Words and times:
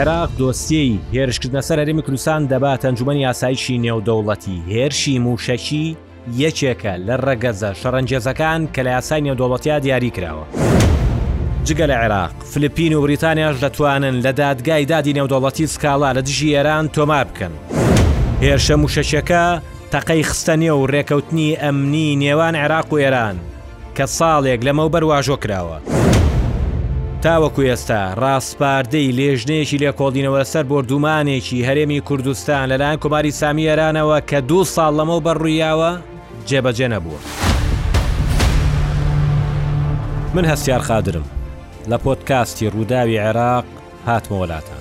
عێراق 0.00 0.30
دۆسیەی 0.40 0.98
هێرشکردنە 1.14 1.62
سەر 1.68 1.78
ئەریمی 1.80 2.02
کوردستان 2.06 2.40
دەبات 2.52 2.80
ئەنجومی 2.86 3.20
یاسایشی 3.26 3.80
نێودەوڵەتی 3.84 4.58
هێرشی 4.72 5.14
موشەکی 5.26 5.86
یەکێکە 6.42 6.94
لە 7.06 7.16
ڕەگەزە 7.26 7.70
شەڕەنجێزەکان 7.82 8.60
کە 8.74 8.80
لە 8.86 8.90
یاسای 8.96 9.20
نێودەوڵەتیا 9.26 9.76
دیاری 9.84 10.10
کراوە. 10.16 10.46
جگە 11.66 11.86
لە 11.90 11.96
عێراق 12.02 12.34
فلیپین 12.50 12.92
و 12.94 13.02
بریتانیاش 13.02 13.56
دەتوانن 13.64 14.14
لە 14.26 14.30
دادگای 14.40 14.84
دادی 14.84 15.12
نێودەوڵەتی 15.14 15.66
سکاڵا 15.74 16.10
لە 16.16 16.20
دژی 16.28 16.54
ئێران 16.56 16.86
تۆمار 16.94 17.26
بکەن. 17.32 17.54
هێرشە 18.42 18.74
موشەشەکە 18.82 19.44
تەقەی 19.92 20.22
خستەنیە 20.28 20.72
و 20.76 20.86
ڕێکەوتنی 20.92 21.58
ئەمنی 21.62 22.16
نێوان 22.22 22.54
عێراق 22.62 22.88
و 22.92 22.98
ئێران 23.02 23.36
کە 23.96 24.04
ساڵێک 24.18 24.60
لەمەوبەر 24.66 25.02
واژۆ 25.10 25.36
کراوە. 25.44 25.80
تاوەکو 27.26 27.60
ئێستا 27.68 28.00
ڕاستپاردەی 28.22 29.12
لێژنێکی 29.18 29.80
لێ 29.82 29.90
کۆڵدینەوە 30.00 30.42
سەر 30.52 30.64
بردومانێکی 30.70 31.64
هەرێمی 31.68 32.00
کوردستان 32.08 32.64
لەلایەن 32.72 33.00
کۆماری 33.02 33.32
سامیێرانەوە 33.40 34.18
کە 34.30 34.38
دوو 34.48 34.62
ساڵ 34.74 34.92
لەمە 34.98 35.18
بەڕوویاوە 35.26 35.90
جێبەجێ 36.48 36.88
نەبووە. 36.94 37.20
من 40.34 40.44
هەستیار 40.52 40.82
خادرم 40.88 41.26
لە 41.90 41.96
پۆتکاستی 42.04 42.70
ڕووداوی 42.74 43.16
عێراق 43.24 43.64
هاتمە 44.08 44.36
وڵاتان. 44.42 44.80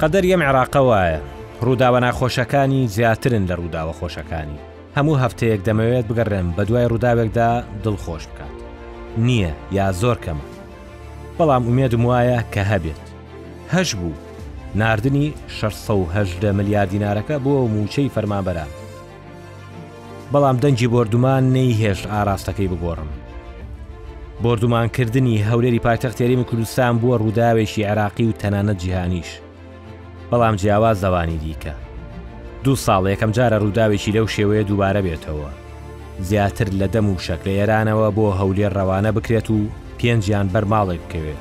قەدەر 0.00 0.24
یەم 0.30 0.42
عێراقە 0.46 0.80
وایە 0.88 1.20
ڕووداوە 1.64 1.98
ناخۆشەکانی 2.04 2.82
زیاترن 2.94 3.44
لە 3.50 3.54
ڕووداوە 3.60 3.92
خۆشەکانی. 4.00 4.58
هەموو 4.96 5.14
هەفتەیەک 5.22 5.60
دەمەوێت 5.68 6.06
بگەڕێم 6.10 6.48
بە 6.56 6.62
دوای 6.68 6.88
ڕووداوێکدا 6.92 7.50
دڵخۆش 7.84 8.24
بکات 8.30 8.54
نییە 9.26 9.52
یا 9.78 9.86
زۆر 10.00 10.16
کەمە 10.24 10.44
بەڵام 11.38 11.62
ئومێدم 11.66 12.02
وایە 12.10 12.38
کە 12.52 12.62
هەبێت 12.72 13.02
هەش 13.74 13.90
بوو 13.98 14.20
نردنی 14.80 15.26
1600 15.48 16.46
ملیار 16.58 16.86
دیینارەکە 16.92 17.36
بۆ 17.44 17.54
موچەی 17.74 18.12
فەرمابەرە 18.14 18.66
بەڵام 20.32 20.56
دەنجی 20.62 20.88
بردومان 20.94 21.42
نەیهێش 21.54 22.00
ئاراستەکەی 22.12 22.70
بگۆڕم 22.72 23.10
بردومانکردنی 24.42 25.44
هەولێری 25.48 25.84
پایتەختێریم 25.86 26.42
کوردستان 26.48 26.94
بووە 27.00 27.16
ڕووداوێکی 27.22 27.88
عراقی 27.90 28.28
و 28.28 28.36
تەنانە 28.40 28.74
جیهانیش 28.82 29.30
بەڵام 30.30 30.54
جیاواز 30.60 30.98
دەوانی 31.04 31.38
دیکە 31.44 31.74
دوو 32.64 32.76
ساڵ 32.86 33.02
یەکەم 33.12 33.30
جارە 33.36 33.58
ڕووداوێکی 33.64 34.12
لەو 34.16 34.26
شێوەیە 34.34 34.64
دووبارە 34.68 35.02
بێتەوە 35.06 35.50
زیاتر 36.28 36.68
لە 36.80 36.86
دەم 36.94 37.06
و 37.14 37.18
شەک 37.26 37.40
لە 37.48 37.52
ێرانەوە 37.60 38.08
بۆ 38.16 38.26
هەولێر 38.40 38.72
ڕەوانە 38.78 39.10
بکرێت 39.16 39.46
و 39.50 39.58
پێنجیان 39.98 40.46
بەرماڵێک 40.52 41.00
بکەوێت 41.04 41.40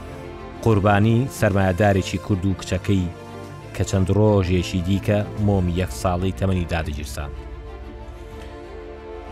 قوربانی 0.63 1.27
سەرمایهدارێکی 1.39 2.17
کورد 2.25 2.45
و 2.45 2.53
کچەکەی 2.61 3.07
کە 3.75 3.83
چەند 3.89 4.07
ڕۆژێکی 4.17 4.81
دیکە 4.87 5.17
مۆم 5.45 5.67
یەک 5.79 5.91
ساڵی 6.01 6.31
تەمەنی 6.39 6.67
دادەگیرسان 6.73 7.31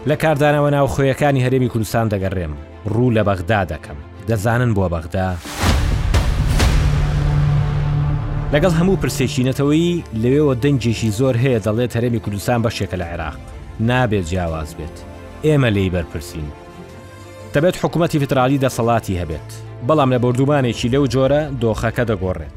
لە 0.10 0.16
کاردانەوە 0.22 0.70
ناو 0.76 0.88
خۆیەکانی 0.94 1.44
هەرێمی 1.46 1.70
کوردستان 1.74 2.08
دەگەڕێم 2.14 2.54
ڕوو 2.94 3.12
لە 3.18 3.24
بەغدا 3.28 3.62
دەکەم 3.74 3.98
دەزانن 4.30 4.72
بۆ 4.78 4.86
بەغدا 4.94 5.28
لەگەڵ 8.54 8.74
هەموو 8.80 9.02
پرسێشینەتەوەی 9.04 10.02
لەوێەوە 10.22 10.56
دەنجێکی 10.64 11.16
زۆر 11.20 11.36
هەیە 11.44 11.60
دەڵێت 11.66 11.96
هەرێمی 11.98 12.22
کوردستان 12.24 12.60
بەشێکە 12.66 12.96
لە 13.02 13.06
عێراق 13.12 13.38
نابێت 13.90 14.26
جیاواز 14.32 14.70
بێت 14.78 14.96
ئێمە 15.46 15.70
لی 15.76 15.92
بەرپرسین 15.94 16.50
دەبێت 17.54 17.76
حکوومەتی 17.82 18.20
فترالی 18.24 18.62
دەسەڵاتی 18.64 19.20
هەبێت 19.22 19.50
بەڵام 19.88 20.10
لە 20.14 20.20
بردومانێکی 20.24 20.92
لەو 20.94 21.04
جۆرە 21.14 21.42
دۆخەکە 21.62 22.04
دەگۆڕێت 22.10 22.56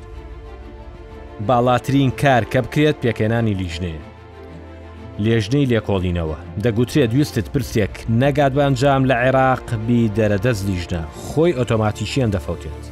باڵاترین 1.47 2.11
کار 2.23 2.43
کە 2.53 2.59
بکرێت 2.65 2.97
پێکێنانی 3.05 3.55
لیژنەیە 3.61 4.05
لێژنەی 5.25 5.69
لێکۆڵینەوە 5.73 6.39
دەگوترێت 6.65 7.11
دوستت 7.17 7.47
پرسێک 7.55 7.95
نەگاتبان 8.23 8.73
جام 8.81 9.03
لە 9.11 9.17
عێراق 9.25 9.65
بی 9.87 10.09
دەرەدەست 10.17 10.63
لیژنە 10.69 11.03
خۆی 11.29 11.57
ئۆتۆماتیشیان 11.59 12.31
دەفەوتێت 12.37 12.85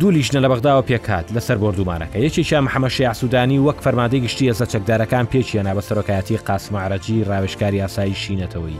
دوو 0.00 0.12
لیژنە 0.12 0.32
لە 0.42 0.48
بەغداوە 0.48 0.82
پێکات 0.88 1.26
لەسەر 1.36 1.56
بردومانەکە 1.62 2.16
یەکێکیان 2.26 2.64
محەمەشی 2.68 3.00
یاسوودانی 3.08 3.58
وەک 3.66 3.78
فەرمادەی 3.84 4.14
گشتی 4.24 4.50
ئەزە 4.52 4.66
چەکدارەکان 4.74 5.26
پێچیانە 5.32 5.74
بە 5.76 5.82
سەرۆکایەتی 5.88 6.42
قاسممارەجی 6.48 7.24
ڕاوشکاری 7.28 7.74
یاسایی 7.78 8.14
شینەتەوەی. 8.22 8.78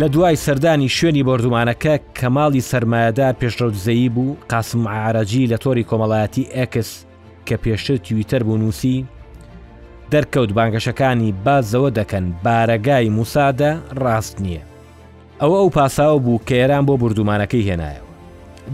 لە 0.00 0.06
دوای 0.12 0.36
سەردانی 0.36 0.88
شوێنی 0.88 1.24
بردومانەکە 1.28 1.94
کەماڵی 2.18 2.60
سرمایەدار 2.70 3.34
پێشڕەوزەیی 3.40 4.08
بوو 4.14 4.36
قاسم 4.50 4.88
عراجی 4.88 5.46
لە 5.52 5.56
تۆری 5.64 5.86
کۆمەڵایەتی 5.90 6.50
ئەکس 6.56 7.04
کە 7.46 7.56
پێشتر 7.64 7.96
تویتەر 8.06 8.42
بوو 8.42 8.56
نووسی 8.56 9.04
دەرکەوت 10.12 10.50
بانگەشەکانی 10.56 11.30
بازەوە 11.46 11.90
دەکەن 11.98 12.24
بارەگای 12.44 13.08
موسادە 13.16 13.72
ڕاست 14.02 14.34
نییە. 14.44 14.62
ئەوە 15.40 15.56
ئەو 15.60 15.70
پاساوە 15.76 16.20
بوو 16.24 16.40
کێران 16.48 16.84
بۆ 16.88 16.94
بردومانەکەی 17.00 17.66
هێنایە. 17.68 18.07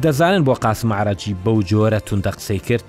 دەزانن 0.03 0.43
بۆ 0.45 0.53
قاسمعراجی 0.55 1.37
بەو 1.47 1.63
جۆرە 1.63 2.01
توندە 2.07 2.29
قسەی 2.37 2.59
کرد 2.59 2.85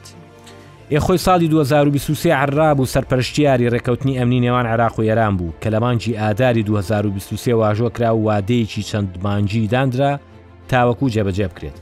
یخۆی 0.91 1.17
ساڵی 1.17 1.47
2023 1.49 2.29
عراب 2.35 2.79
و 2.79 2.85
سەرپەرشتیاری 2.85 3.69
ڕێکەوتنی 3.73 4.17
ئەمنی 4.19 4.43
نێوان 4.45 4.65
عراق 4.65 4.99
و 4.99 5.03
ئێران 5.03 5.37
بوو 5.37 5.51
کە 5.61 5.67
لەمانجی 5.67 6.17
ئاداری 6.19 6.63
2023 6.63 7.51
واژۆ 7.53 7.89
کرا 7.91 8.15
و 8.17 8.23
وادەیەکی 8.31 8.83
چەندمانجی 8.89 9.67
دانرا 9.71 10.19
تاوەکو 10.69 11.09
جێبەجێ 11.13 11.47
بکرێت 11.51 11.77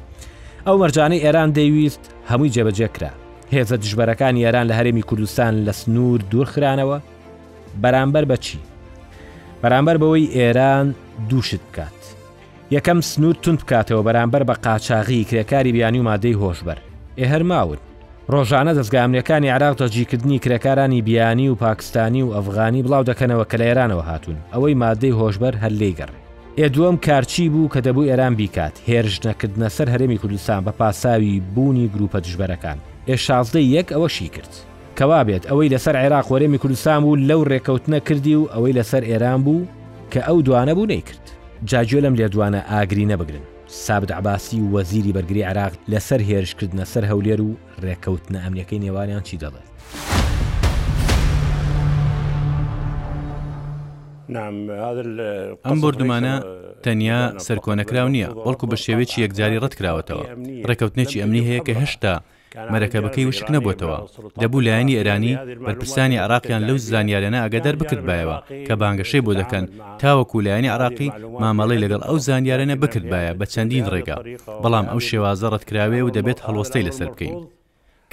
ئەو 0.65 0.77
مەرجانەی 0.81 1.21
ئێران 1.25 1.53
دەیویست 1.53 2.03
هەمووی 2.29 2.51
جێبەجێکرا 2.55 3.11
هێزە 3.55 3.75
دژبەرەکان 3.83 4.35
ئێران 4.43 4.65
لە 4.69 4.73
هەرێمی 4.79 5.07
کوردستان 5.09 5.53
لە 5.67 5.71
سنوور 5.71 6.19
دوورخرانەوە 6.31 6.97
بەرامبەر 7.81 8.25
بەچی 8.31 8.57
بەرامبەر 9.61 9.95
بەوەی 10.01 10.31
ئێران 10.37 10.87
دووشت 11.29 11.61
بکات 11.69 12.02
یەکەم 12.75 13.01
سنوور 13.01 13.35
تون 13.41 13.57
بکاتەوە 13.57 14.01
بەرامبەر 14.07 14.43
بە 14.49 14.55
قاچاغی 14.65 15.23
کرێکاری 15.29 15.71
بیانی 15.75 15.99
و 15.99 16.03
مادەی 16.09 16.37
هۆشبەر 16.41 16.77
ئێ 17.19 17.25
هەرماون 17.33 17.79
ڕۆژانە 18.33 18.73
دەستگامنیەکانی 18.79 19.53
عراق 19.55 19.75
دەجیکردنی 19.81 20.39
کرێکارانی 20.43 21.01
بیانی 21.07 21.47
و 21.49 21.55
پاکستانی 21.55 22.21
و 22.23 22.31
ئەفغانی 22.37 22.83
بڵاو 22.83 23.03
دەکەنەوە 23.09 23.45
کە 23.51 23.57
لە 23.59 23.65
ئێرانەوە 23.67 24.03
هاتوون 24.09 24.37
ئەوەی 24.53 24.75
مادەی 24.83 25.13
هۆشبەر 25.19 25.53
هەر 25.63 25.71
لێگەڕێ 25.81 26.17
ئێ 26.59 26.67
دووەم 26.73 26.97
کارچی 27.05 27.49
بوو 27.49 27.69
کە 27.73 27.79
دەبوو 27.87 28.07
ئێران 28.11 28.33
بیکات 28.39 28.75
هێرشنەکردنە 28.89 29.69
سەر 29.77 29.87
هەرێمی 29.93 30.17
کوردستان 30.21 30.63
بە 30.67 30.71
پاساوی 30.79 31.39
بوونی 31.55 31.89
گروپە 31.95 32.17
دژبەرەکان 32.25 32.77
ئێ 33.09 33.15
شازدەی 33.25 33.71
یەک 33.77 33.87
ئەوەشی 33.91 34.29
کرد 34.35 34.53
کەوا 34.97 35.21
بێت 35.27 35.43
ئەوەی 35.49 35.71
لەسەر 35.73 35.95
عێراق 36.03 36.25
وەرێمی 36.31 36.57
کوردستان 36.61 36.99
بوو 37.03 37.15
لەو 37.29 37.41
ڕێکەوتنە 37.51 37.99
کردی 38.07 38.35
و 38.35 38.49
ئەوەی 38.53 38.75
لەسەر 38.77 39.03
ئێران 39.09 39.39
بوو 39.45 39.65
کە 40.11 40.19
ئەو 40.27 40.37
دوانە 40.47 40.73
بوو 40.77 40.85
نەیکرد 40.93 41.25
جاگوێ 41.71 41.99
لەم 42.05 42.15
لێدوانە 42.19 42.61
ئاگری 42.71 43.05
نەبگرن 43.11 43.45
سابد 43.67 44.11
عباسی 44.11 44.61
و 44.61 44.67
وەزیری 44.75 45.13
بەرگری 45.17 45.43
عراق 45.49 45.71
لەسەر 45.91 46.21
هێرشکردنە 46.29 46.83
سەر 46.93 47.03
هەولێر 47.11 47.39
و 47.41 47.49
ڕێکەوتنە 47.83 48.39
ئەمریەکەی 48.43 48.79
نێوانیان 48.85 49.23
چی 49.27 49.37
دەڵێت 49.43 49.67
ئەم 55.69 55.79
بردمانە 55.83 56.35
تەنیا 56.85 57.19
سەرکۆنەکراو 57.45 58.07
نییە 58.15 58.27
بەڵکو 58.45 58.67
بە 58.71 58.77
شێوێکی 58.83 59.21
یەکجاری 59.23 59.61
ڕەتکراوەتەوە 59.63 60.23
ڕێکەوتنێکی 60.69 61.21
ئەمنی 61.21 61.43
هەیە 61.49 61.61
کە 61.67 61.73
هێشتا 61.79 62.15
مەرەکەبەکەی 62.73 63.27
وشک 63.29 63.47
نەبووتەوە 63.55 63.97
دەبوو 64.41 64.63
لایەنی 64.65 64.97
ئێرانی 64.97 65.33
بەرپرسانی 65.65 66.21
عراقیان 66.25 66.61
لەو 66.67 66.77
زانیارەنە 66.91 67.39
ئەگەدەر 67.43 67.75
بکردبایەوە 67.81 68.37
کە 68.67 68.73
بانگەشەی 68.81 69.23
بۆ 69.25 69.33
دەکەن 69.41 69.65
تاوەکو 70.01 70.43
لایەنی 70.45 70.73
عراقی 70.75 71.09
مامەڵی 71.43 71.81
لەگەڵ 71.83 72.01
ئەو 72.07 72.17
زانیارەنە 72.27 72.75
بکردبایە 72.83 73.31
بە 73.39 73.45
چەندین 73.53 73.85
ڕێگا 73.93 74.17
بەڵام 74.63 74.85
ئەو 74.91 74.99
شێوازە 75.07 75.47
ڕەتکراوێ 75.53 75.99
و 76.03 76.13
دەبێت 76.17 76.39
هەڵوەستەی 76.45 76.85
لەسەر 76.87 77.07
بکەین. 77.13 77.35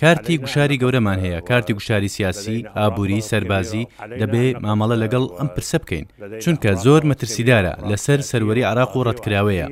کارتی 0.01 0.35
گوشاری 0.43 0.81
گەورەمان 0.83 1.19
هەیە 1.25 1.41
کارتی 1.49 1.73
گوشاری 1.77 2.09
سیاسی 2.17 2.59
ئابووری 2.79 3.27
سەربازی 3.31 3.85
دەبێ 4.21 4.47
مامەڵە 4.65 4.97
لەگەڵ 5.03 5.25
ئەم 5.39 5.49
پرسە 5.55 5.79
بکەین 5.83 6.07
چونکە 6.43 6.71
زۆر 6.85 7.03
مەترسیدارە 7.11 7.73
لەسەر 7.91 8.21
سەروەری 8.31 8.63
عراق 8.71 8.93
و 8.97 9.05
ڕەتکراوەیە 9.07 9.67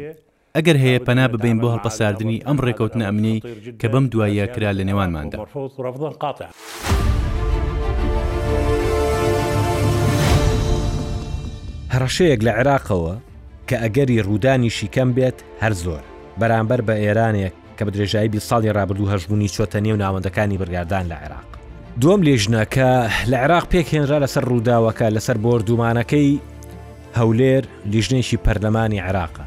ئەگەر 0.57 0.77
هەیە 0.85 1.01
پەنا 1.07 1.27
ببین 1.35 1.57
بۆ 1.63 1.69
هەڵپەساردننی 1.75 2.43
ئەم 2.47 2.57
ڕێکوتنە 2.67 3.05
ئەمنی 3.09 3.37
کە 3.81 3.87
بەم 3.93 4.05
دوایە 4.13 4.47
کرا 4.55 4.71
لە 4.79 4.85
نێوانماندا. 4.89 5.39
هەڕەشەیەک 11.95 12.41
لە 12.47 12.53
عێراقەوە 12.59 13.15
کە 13.69 13.77
ئەگەری 13.83 14.23
ڕوودانی 14.27 14.71
شیکەم 14.77 15.11
بێت 15.17 15.39
هەر 15.63 15.73
زۆر 15.83 16.03
بەرامبەر 16.41 16.81
بە 16.87 16.95
ئێرانێک 17.03 17.55
کە 17.77 17.83
بە 17.87 17.91
درێژایی 17.95 18.33
بی 18.33 18.41
ساڵی 18.49 18.75
ڕابردوو 18.77 19.11
هەشببوونی 19.13 19.53
چۆتە 19.55 19.79
نێو 19.87 19.97
ناوەندەکانی 20.03 20.61
بڕاردان 20.61 21.05
لە 21.13 21.17
عێراق. 21.23 21.49
دوم 22.01 22.21
لێژنەکە 22.27 22.91
لە 23.31 23.37
عێراق 23.43 23.65
پێکهێنرا 23.73 24.19
لەسەر 24.25 24.45
ڕووداوەکە 24.51 25.07
لەسەر 25.17 25.37
بۆردومانەکەی 25.45 26.33
هەولێر 27.19 27.63
لیژنێکی 27.93 28.37
پەرلەمانی 28.45 29.01
عێراقە 29.07 29.45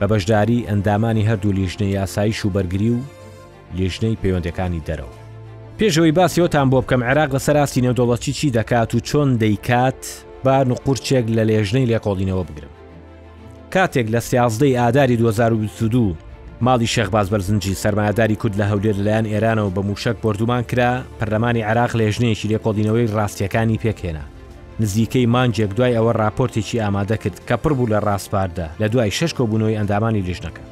بە 0.00 0.06
بەشداری 0.06 0.64
ئەندامانی 0.68 1.26
هەردوو 1.28 1.52
لیژنەی 1.52 1.96
یاساییش 1.96 2.44
و 2.44 2.50
بەرگری 2.54 2.90
و 2.96 2.98
لێژنەی 3.78 4.16
پەیوەندەکانی 4.22 4.82
دەرەوە 4.88 5.14
پێشەوەی 5.78 6.12
باسیەوەتان 6.18 6.68
بۆ 6.70 6.78
بکەم 6.82 7.02
عێراق 7.08 7.30
لە 7.36 7.38
سەراستی 7.38 7.80
نێودۆڵەتی 7.82 8.32
چی 8.38 8.50
دەکات 8.50 8.94
و 8.94 8.98
چۆن 9.00 9.28
دەیکات 9.42 10.02
با 10.44 10.64
نقورچێک 10.64 11.26
لە 11.36 11.42
لێژنەی 11.50 11.88
لێکۆڵینەوە 11.92 12.44
بگرم 12.48 12.74
کاتێک 13.72 14.06
لە 14.14 14.20
سیازدەی 14.28 14.76
ئاداری 14.76 15.16
2022 15.16 16.14
ماڵی 16.62 16.86
شەخباز 16.94 17.30
بەرزنجی 17.30 17.74
سەرمایداری 17.74 18.36
کورد 18.36 18.56
لە 18.60 18.64
هەولێر 18.70 18.96
لەلایەن 18.98 19.26
ئێرانەوە 19.32 19.74
بە 19.76 19.82
موشک 19.84 20.16
بردومان 20.22 20.62
کرا 20.62 21.02
پەرلەمانی 21.20 21.62
عراق 21.70 21.92
لێژنەیەکی 21.96 22.48
لێکۆڵینەوەی 22.52 23.12
ڕاستیەکانی 23.16 23.78
پێکێنا 23.82 24.24
نزیکەی 24.82 25.26
مانجێک 25.34 25.70
دوای 25.76 25.94
ئەوە 25.96 26.12
راپۆرتێکی 26.22 26.80
ئامادە 26.82 27.16
کرد 27.22 27.38
کە 27.48 27.54
پڕ 27.62 27.72
بوو 27.76 27.86
لە 27.92 27.98
ڕاستپاردا 28.06 28.66
لە 28.80 28.84
دوای 28.92 29.10
شش 29.10 29.32
کۆبوونەوەی 29.38 29.78
ئەندامانی 29.78 30.24
لژنەکە 30.28 30.62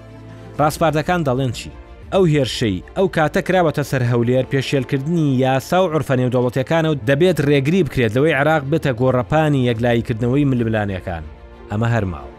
ڕاستپاردەکان 0.60 1.20
دەڵێن 1.28 1.52
چی 1.58 1.70
ئەو 2.12 2.24
هێرشەی 2.32 2.78
ئەو 2.96 3.06
کاتە 3.16 3.40
کراوەتە 3.48 3.82
سەر 3.90 4.02
هەولێر 4.10 4.44
پێشێلکردنی 4.52 5.26
یاسا 5.44 5.78
و 5.82 5.90
عرفەنێ 5.94 6.28
دەوڵەتەکانە 6.34 6.88
و 6.92 6.96
دەبێت 7.08 7.38
ڕێگری 7.48 7.84
بکرێت 7.86 8.12
لەوەی 8.16 8.34
عراق 8.40 8.62
بێتە 8.70 8.92
گۆڕەپانی 9.00 9.66
یەکلاییکردنەوەی 9.68 10.48
ململانەکان 10.50 11.22
ئەمە 11.70 11.88
هەرماوە 11.94 12.30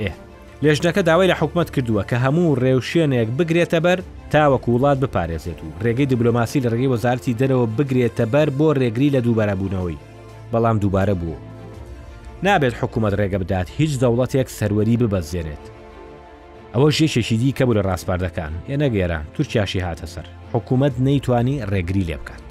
ئێ 0.00 0.10
لێژنەکە 0.62 1.02
داوای 1.08 1.30
لە 1.32 1.36
حکومت 1.40 1.68
کردووە 1.74 2.02
کە 2.10 2.16
هەموو 2.24 2.58
ڕێوشێنێک 2.62 3.28
بگرێتە 3.38 3.78
بەر 3.86 3.98
تاوەکو 4.32 4.70
وڵات 4.76 4.98
بپارێزێت 5.02 5.58
و 5.64 5.68
ڕێگەی 5.84 6.08
دیبلۆماسی 6.10 6.60
لە 6.64 6.68
ڕێگەی 6.72 6.92
وەزارتی 6.94 7.36
دەرەوە 7.40 7.66
بگرێتە 7.78 8.24
بەر 8.34 8.48
بۆ 8.58 8.68
ڕێگری 8.80 9.08
لە 9.16 9.20
دووبارەبوونەوەی 9.26 9.98
بەڵام 10.52 10.78
دووبارە 10.84 11.14
بوو 11.20 11.36
نابێت 12.46 12.74
حکوومەت 12.82 13.14
ڕێگە 13.20 13.38
بدات 13.42 13.68
هیچ 13.78 13.92
دەوڵەتێک 14.02 14.48
سەروەری 14.58 15.00
ببەزێنێت 15.02 15.64
ئەوە 16.74 16.88
ژێشێکی 16.96 17.36
دی 17.40 17.52
کە 17.58 17.62
بوو 17.66 17.76
لە 17.78 17.82
ڕاستپاردەکان 17.88 18.52
ئێنە 18.68 18.88
گێرە 18.94 19.18
تورکیاشی 19.34 19.80
هاتە 19.86 20.06
سەر 20.14 20.26
حکوومەت 20.54 20.94
نەیتوانی 21.06 21.56
ڕێگری 21.70 22.06
لێ 22.08 22.16
بکات 22.20 22.46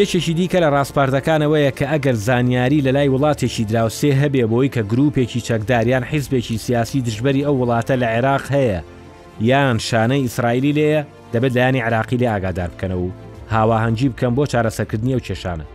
یەکێکی 0.00 0.34
دیکە 0.38 0.58
لە 0.64 0.68
ڕاستپاردەکانەوەیە 0.74 1.70
کە 1.78 1.84
ئەگەر 1.92 2.16
زانیاری 2.26 2.84
لە 2.86 2.90
لای 2.96 3.10
وڵاتێکی 3.14 3.64
دراوسێ 3.70 4.10
هەبێ 4.22 4.44
بۆی 4.52 4.68
کە 4.74 4.80
گرروپێکی 4.90 5.40
چەکداریان 5.48 6.04
حیزبێکی 6.12 6.56
سیاسی 6.66 7.00
دژبەری 7.06 7.44
ئەو 7.46 7.54
وڵاتە 7.62 7.94
لە 8.02 8.08
عێراق 8.14 8.44
هەیە 8.56 8.80
یان 9.50 9.78
شانەی 9.88 10.22
ئیسرائیلی 10.24 10.72
لێە 10.78 11.00
دەبێت 11.32 11.52
لایانی 11.56 11.84
عراقی 11.86 12.16
لێ 12.22 12.26
ئاگادار 12.32 12.70
بکەنەوە 12.72 13.04
و 13.08 13.12
هاواهەنگی 13.54 14.08
بکەم 14.12 14.32
بۆ 14.36 14.42
چارەسەکردنی 14.52 15.16
و 15.16 15.20
کێشانە 15.26 15.66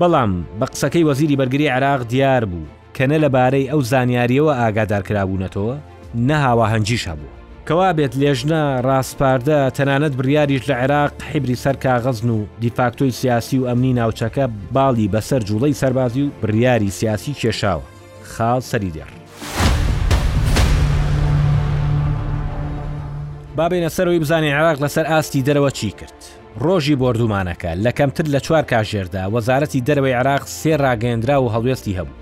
بەڵام 0.00 0.32
بە 0.60 0.66
قسەکەی 0.72 1.06
وەزیری 1.08 1.38
بەرگری 1.40 1.66
عراق 1.76 2.00
دیار 2.12 2.42
بوو 2.50 2.70
کەنە 2.96 3.16
لەبارەی 3.24 3.68
ئەو 3.70 3.80
زانیاریەوە 3.90 4.52
ئاگادار 4.60 5.02
کرابوونەتەوە 5.08 5.76
نەهاوا 6.28 6.66
هەنجیش 6.72 7.02
هەبوو 7.10 7.32
کەوا 7.68 7.90
بێت 7.98 8.14
لێژنە 8.20 8.62
ڕاستپاردە 8.86 9.60
تەنانەت 9.76 10.14
بریاریش 10.20 10.62
لە 10.70 10.74
عێراق 10.82 11.12
حیبری 11.30 11.56
سەر 11.64 11.76
کاغەزن 11.84 12.28
و 12.36 12.38
دیفاکتۆی 12.62 13.16
سیاسی 13.20 13.56
و 13.60 13.68
ئەمنی 13.70 13.96
ناوچەکە 13.98 14.44
باڵی 14.76 15.10
بەسەر 15.14 15.40
جوڵەی 15.48 15.78
سەربازی 15.80 16.22
و 16.24 16.32
بریاری 16.42 16.90
سیاسی 16.98 17.32
کێشاوە 17.40 17.86
خاڵ 18.32 18.60
سەری 18.70 18.92
دێڕ 18.96 19.10
بابێنە 23.58 23.88
سەرەوەی 23.96 24.20
بزانێ 24.22 24.50
عراق 24.58 24.76
لەسەر 24.84 25.06
ئاستی 25.10 25.44
دەرەوە 25.46 25.70
چی 25.78 25.90
کرد. 25.98 26.18
ڕۆژی 26.64 26.96
بردومانەکە 27.02 27.72
لە 27.84 27.92
کەمتر 27.98 28.24
لە 28.34 28.40
چوار 28.46 28.64
کاژێردا 28.72 29.22
وەزارەتی 29.34 29.84
دەرەوەی 29.86 30.18
عراق 30.20 30.42
سێ 30.58 30.74
ڕاگەندرا 30.84 31.36
و 31.42 31.48
هەڵوێستی 31.54 31.96
هەبوو. 31.98 32.18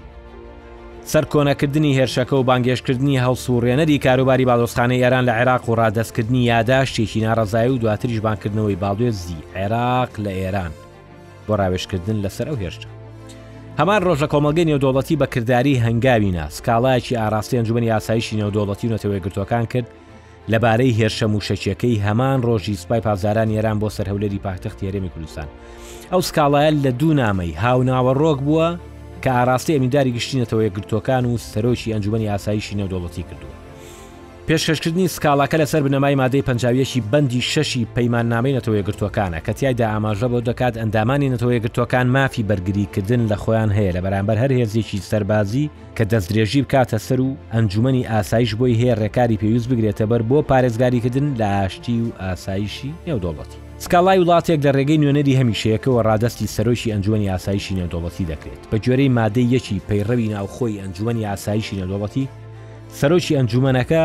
سەر 1.12 1.24
کۆنەکردنی 1.32 1.96
هێرشەکە 1.98 2.32
و 2.32 2.42
بانگێشکردنی 2.48 3.20
هەڵسوڕێنەری 3.24 3.98
کاروباری 4.06 4.44
باڵۆستانەی 4.50 5.02
ئێران 5.02 5.24
لە 5.28 5.32
عێراق 5.38 5.68
و 5.68 5.74
ڕادستکردنی 5.80 6.46
یاداشتێکی 6.52 7.20
ناڕزایی 7.26 7.70
و 7.72 7.78
دواتریش 7.82 8.18
بانکردنەوەی 8.24 8.78
باڵێزی 8.82 9.40
عێراق 9.56 10.10
لە 10.24 10.32
ئێران 10.40 10.72
بۆ 11.48 11.54
ڕاوێشکردن 11.60 12.16
لەسەر 12.24 12.46
ئەو 12.48 12.56
هێرشە. 12.62 12.88
هەمان 13.78 14.00
ڕۆژە 14.06 14.26
کۆمەلگەی 14.32 14.66
نێودۆڵەتی 14.68 15.18
بەکردداری 15.22 15.80
هەنگاوی 15.86 16.30
ناس 16.38 16.54
کاڵایکی 16.66 17.16
ئارااستی 17.20 17.56
ئەنجومی 17.58 17.86
یاسایشی 17.92 18.38
نێودۆڵەتی 18.40 18.90
نەتەوەی 18.92 19.24
گرتوەکان 19.24 19.64
کرد 19.72 19.88
لەبارەی 20.50 20.96
هێرشە 20.98 21.26
موشەچیەکەی 21.34 22.02
هەمان 22.06 22.38
ڕۆژی 22.46 22.78
سوپای 22.82 23.00
پازاران 23.06 23.48
ێران 23.58 23.78
بۆ 23.80 23.88
سەرهولەری 23.96 24.38
پاکتەخت 24.44 24.78
یارێمی 24.86 25.12
کوردستان 25.14 25.48
ئەو 26.12 26.20
سکاڵایە 26.28 26.70
لە 26.84 26.90
دوو 27.00 27.14
نامەی 27.22 27.58
هاوناوە 27.62 28.12
ڕۆک 28.22 28.38
بووە 28.46 28.68
کە 29.22 29.30
ئاراستی 29.36 29.74
ئەمیداری 29.74 30.14
گشتینەتەوەی 30.16 30.74
گرتوەکان 30.76 31.24
و 31.26 31.38
سەرۆکی 31.50 31.92
ئەنجومی 31.94 32.28
ئاسایشی 32.30 32.78
نەودۆڵەتی 32.80 33.26
کردووە 33.28 33.61
پێشکەشکردنی 34.48 35.06
سکاڵاکە 35.16 35.56
لەسەر 35.62 35.82
بنەمای 35.86 36.14
مادەی 36.20 36.42
پنجاویەشی 36.48 37.02
بەندی 37.12 37.42
شەشی 37.52 37.86
پەیماننامەی 37.96 38.56
نەتەوەی 38.58 38.82
گرتوەکانە 38.88 39.38
کە 39.46 39.52
تایدا 39.60 39.86
ئاماژە 39.94 40.26
بۆ 40.32 40.38
دەکات 40.48 40.74
ئەندامانی 40.80 41.30
نەتەوەی 41.34 41.60
گرتوەکان 41.64 42.06
مافی 42.16 42.42
بەرگریکردن 42.50 43.22
لە 43.32 43.36
خۆیان 43.42 43.70
هەیە 43.76 43.92
لە 43.96 44.00
بەرامبەر 44.04 44.36
هەر 44.42 44.52
هێزیێکی 44.60 44.98
سەربازی 45.10 45.70
کە 45.96 46.04
دەستدرێژی 46.12 46.60
بکاتە 46.64 46.98
سەر 47.06 47.20
و 47.26 47.36
ئەنجومی 47.54 48.06
ئاسایش 48.10 48.50
بۆی 48.58 48.74
هەیە 48.80 48.94
ڕێکاری 49.02 49.36
پێویست 49.40 49.68
بگرێتە 49.70 50.04
بەر 50.10 50.22
بۆ 50.30 50.38
پارێزگاریکردن 50.50 51.26
لە 51.40 51.46
ئاشتی 51.60 51.96
و 52.00 52.06
ئاسایشی 52.22 52.92
نێودۆڵەتی. 53.06 53.58
سکالای 53.84 54.18
وڵاتێک 54.24 54.60
لە 54.66 54.70
ڕێگەی 54.76 54.98
نوێنەری 55.02 55.34
هەمیشەیەکەوە 55.40 56.00
ڕادستی 56.08 56.46
سەرۆشی 56.54 56.90
ئەنجومی 56.92 57.28
ئاسایشی 57.32 57.74
نێودۆڵەتی 57.78 58.24
دەکرێت 58.30 58.62
بە 58.70 58.76
جێرەی 58.84 59.10
مادەی 59.18 59.44
یەکی 59.54 59.82
پەیڕەوی 59.88 60.30
ناوخۆی 60.34 60.78
ئەنجومی 60.82 61.24
ئاسایشی 61.28 61.76
نێودۆڵەتی 61.78 62.24
سەرۆکی 62.98 63.36
ئەنجومەنەکە 63.38 64.04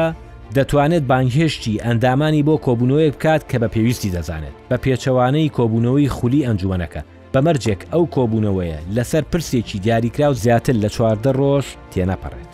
دەتوانێت 0.55 1.03
بانگهێشتی 1.07 1.81
ئەندامانی 1.85 2.43
بۆ 2.47 2.55
کۆبوونەوەی 2.65 3.11
بکات 3.15 3.41
کە 3.51 3.57
بە 3.61 3.67
پێویستی 3.73 4.11
دەزانێت 4.15 4.55
بە 4.69 4.77
پێچەوانەی 4.83 5.51
کۆبوونەوەی 5.57 6.09
خولی 6.15 6.45
ئەنجومەکە 6.47 7.01
بەمەرجێک 7.33 7.81
ئەو 7.93 8.03
کۆبوونەوەیە 8.15 8.79
لەسەر 8.95 9.23
پرسێکی 9.31 9.79
دیاریکرااو 9.83 10.33
زیاتر 10.43 10.75
لە 10.83 10.89
چواردە 10.95 11.31
ڕۆژ 11.39 11.65
تێنەپەڕێت 11.91 12.51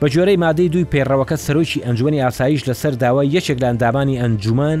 بە 0.00 0.06
جۆرەی 0.14 0.40
مادەی 0.44 0.68
دوی 0.72 0.86
پێڕەوەکە 0.92 1.36
سەرۆکی 1.46 1.82
ئەنجومی 1.84 2.22
ئاسایش 2.24 2.62
لەسەر 2.68 2.92
داوای 3.02 3.32
یەکێک 3.36 3.58
لە 3.62 3.66
ئەندامانی 3.70 4.20
ئەنجومان 4.22 4.78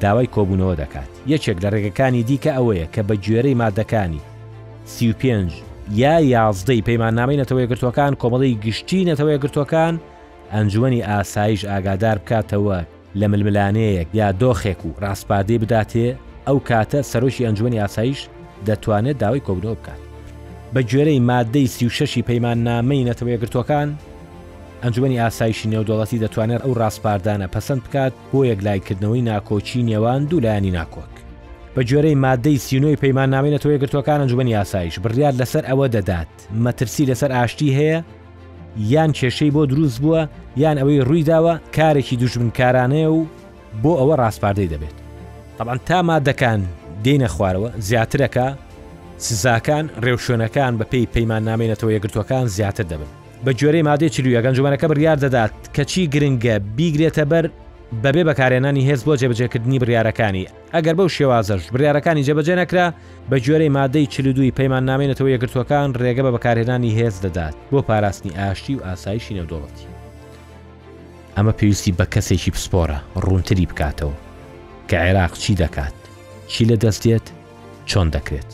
داوای 0.00 0.32
کۆبوونەوە 0.34 0.74
دەکات 0.82 1.10
یەکێک 1.32 1.58
لە 1.64 1.68
ڕێگەکانی 1.74 2.22
دیکە 2.28 2.52
ئەوەیە 2.56 2.86
کە 2.94 3.02
بە 3.08 3.14
گوێرەی 3.24 3.58
مادەکانی 3.62 4.22
سی5 4.94 5.24
یا 6.02 6.14
یازدەی 6.34 6.82
پەیمانامەی 6.88 7.40
نەتەوەی 7.42 7.68
گرتوەکان 7.70 8.12
کۆمەڵی 8.22 8.58
گشتی 8.66 9.04
نەتەوەی 9.10 9.38
گرتوەکان 9.42 9.94
ئەنجوەنی 10.58 11.00
ئاسایش 11.10 11.60
ئاگادار 11.70 12.16
بکاتەوە 12.22 12.78
لە 13.20 13.26
ململانەیەک 13.32 14.06
یا 14.20 14.28
دۆخێک 14.42 14.80
و 14.86 14.92
ڕاستپادەی 15.02 15.58
بداتێ 15.62 16.08
ئەو 16.46 16.58
کاتە 16.68 17.00
سەرۆشی 17.10 17.44
ئەنجوەنی 17.46 17.80
ئاسایش 17.82 18.20
دەتوانێت 18.68 19.16
داوای 19.22 19.42
کۆبنەوە 19.46 19.76
بکات 19.80 20.00
بە 20.74 20.80
گوێرەی 20.90 21.20
مادەی 21.30 21.68
سی6شی 21.74 22.22
پەیمان 22.28 22.58
نامەی 22.68 23.06
نەتەوەی 23.10 23.38
گرتوەکان 23.42 23.88
ئەنجومی 24.82 25.20
ئاسایشی 25.22 25.70
نێودوڵەتی 25.72 26.22
دەتوانێت 26.24 26.60
ئەو 26.64 26.72
ڕاستپاردانە 26.80 27.46
پەسەند 27.54 27.82
بکات 27.86 28.12
بۆ 28.32 28.40
یەکلایکردنەوەی 28.52 29.22
ناکۆچی 29.30 29.86
نێوان 29.90 30.20
دوولایانی 30.30 30.72
ناکۆک 30.78 31.12
بە 31.74 31.80
جۆرەی 31.90 32.16
مادەی 32.26 32.58
سینۆی 32.66 33.00
پەیمان 33.02 33.28
نامێنێتەوەی 33.34 33.80
گرتوەکان 33.82 34.18
ئەنجومی 34.22 34.56
ئاسایش 34.58 34.94
بڕیار 35.04 35.34
لەسەر 35.40 35.64
ئەوە 35.70 35.86
دەدات 35.96 36.32
مەترسی 36.64 37.04
لەسەر 37.10 37.30
ئاشتی 37.36 37.70
هەیە 37.78 37.98
یان 38.78 39.12
کێشەی 39.12 39.50
بۆ 39.54 39.66
دروست 39.68 40.00
بووە 40.02 40.26
یان 40.56 40.76
ئەوەی 40.78 41.04
ڕوویداوە 41.08 41.54
کارێکی 41.76 42.16
دوژمنکارانەیە 42.20 43.08
و 43.16 43.26
بۆ 43.82 43.92
ئەوە 44.00 44.16
ڕاستپاردەی 44.20 44.68
دەبێت 44.72 44.96
طبعاان 45.58 45.80
تا 45.86 45.98
مادەکان 46.08 46.60
دێنە 47.04 47.28
خوارەوە 47.34 47.70
زیاترەکە 47.88 48.46
سزاکان 49.24 49.86
ڕێوشوێنەکان 50.04 50.72
بە 50.78 50.84
پێی 50.90 51.08
پەیمان 51.14 51.42
نامێنێتەوە 51.48 51.92
یەگرتوەکان 51.96 52.46
زیاتر 52.56 52.84
دەبن 52.92 53.10
بە 53.44 53.50
جۆرەی 53.60 53.86
مادەی 53.88 54.12
چلوویەکەنجومەکە 54.14 54.86
بڕیار 54.90 55.18
دەدات 55.24 55.52
کەچی 55.76 56.10
گرنگە 56.14 56.54
بیگرێتە 56.76 57.24
بەر 57.32 57.44
بەبێ 58.04 58.22
بەکارێنانی 58.28 58.86
هێز 58.88 59.00
بۆ 59.06 59.14
جێبجێکردنی 59.20 59.78
بریارەکانی 59.82 60.48
ئەگەر 60.74 60.94
بەو 60.98 61.08
شێوازەش 61.16 61.62
بریارەکانی 61.74 62.24
جێبەجێ 62.26 62.54
نەکرا 62.62 62.86
بە 63.30 63.36
جۆرەی 63.46 63.74
مادەی 63.76 64.06
چلودوی 64.12 64.54
پەیمان 64.58 64.82
نامێنێتەوە 64.90 65.30
یەکرتوەکان 65.34 65.88
ڕێگە 66.02 66.22
بە 66.26 66.30
بەکارهێنانی 66.34 66.96
هێز 66.98 67.16
دەدات 67.24 67.54
بۆ 67.72 67.80
پاراستنی 67.88 68.36
ئاشتی 68.38 68.74
و 68.76 68.84
ئاسایشی 68.86 69.34
نەودۆڵەتی 69.38 69.86
ئەمە 71.36 71.52
پێویستی 71.58 71.92
بە 71.98 72.06
کەسێکی 72.14 72.50
پسپۆرە 72.54 72.98
ڕوونتری 73.24 73.66
بکاتەوە 73.70 74.14
کە 74.88 74.96
عێراق 75.04 75.32
چی 75.42 75.54
دەکات 75.62 75.94
چی 76.52 76.62
لە 76.70 76.76
دەستێت 76.84 77.26
چۆن 77.90 78.08
دەکرێت 78.14 78.50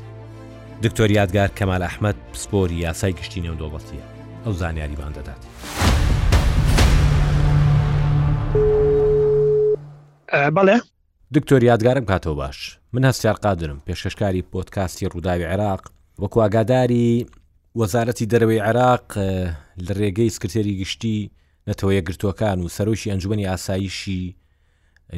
دکتۆر 0.84 1.10
یادگار 1.18 1.48
کەمال 1.58 1.82
ئەحمد 1.86 2.16
پسپۆری 2.32 2.82
یاسای 2.86 3.12
گشتی 3.18 3.42
نەودۆڵەتیە 3.46 4.04
ئەو 4.44 4.52
زانیاریبان 4.60 5.12
دەدات 5.18 5.42
بەڵێ 10.32 10.76
دکتۆر 11.34 11.62
یادگارم 11.70 12.04
کاتەوە 12.10 12.36
باش 12.40 12.78
من 12.92 13.04
هەستار 13.12 13.34
قادرم 13.44 13.78
پێشکەشکاری 13.88 14.42
پۆتکاستی 14.52 15.08
ڕووداوی 15.12 15.44
عێراق 15.50 15.82
وەکو 16.22 16.38
ئاگاداری 16.44 17.26
وەزارەتی 17.80 18.28
دەرەوەی 18.32 18.60
عێراق 18.66 19.04
لە 19.86 19.92
ڕێگەی 20.00 20.30
سکرێری 20.36 20.78
گشتی 20.80 21.30
نەتەوە 21.68 21.92
یەگرتوەکان 21.98 22.58
و 22.62 22.68
سەرۆکی 22.76 23.10
ئەنجومی 23.12 23.46
ئاساییشی 23.50 24.36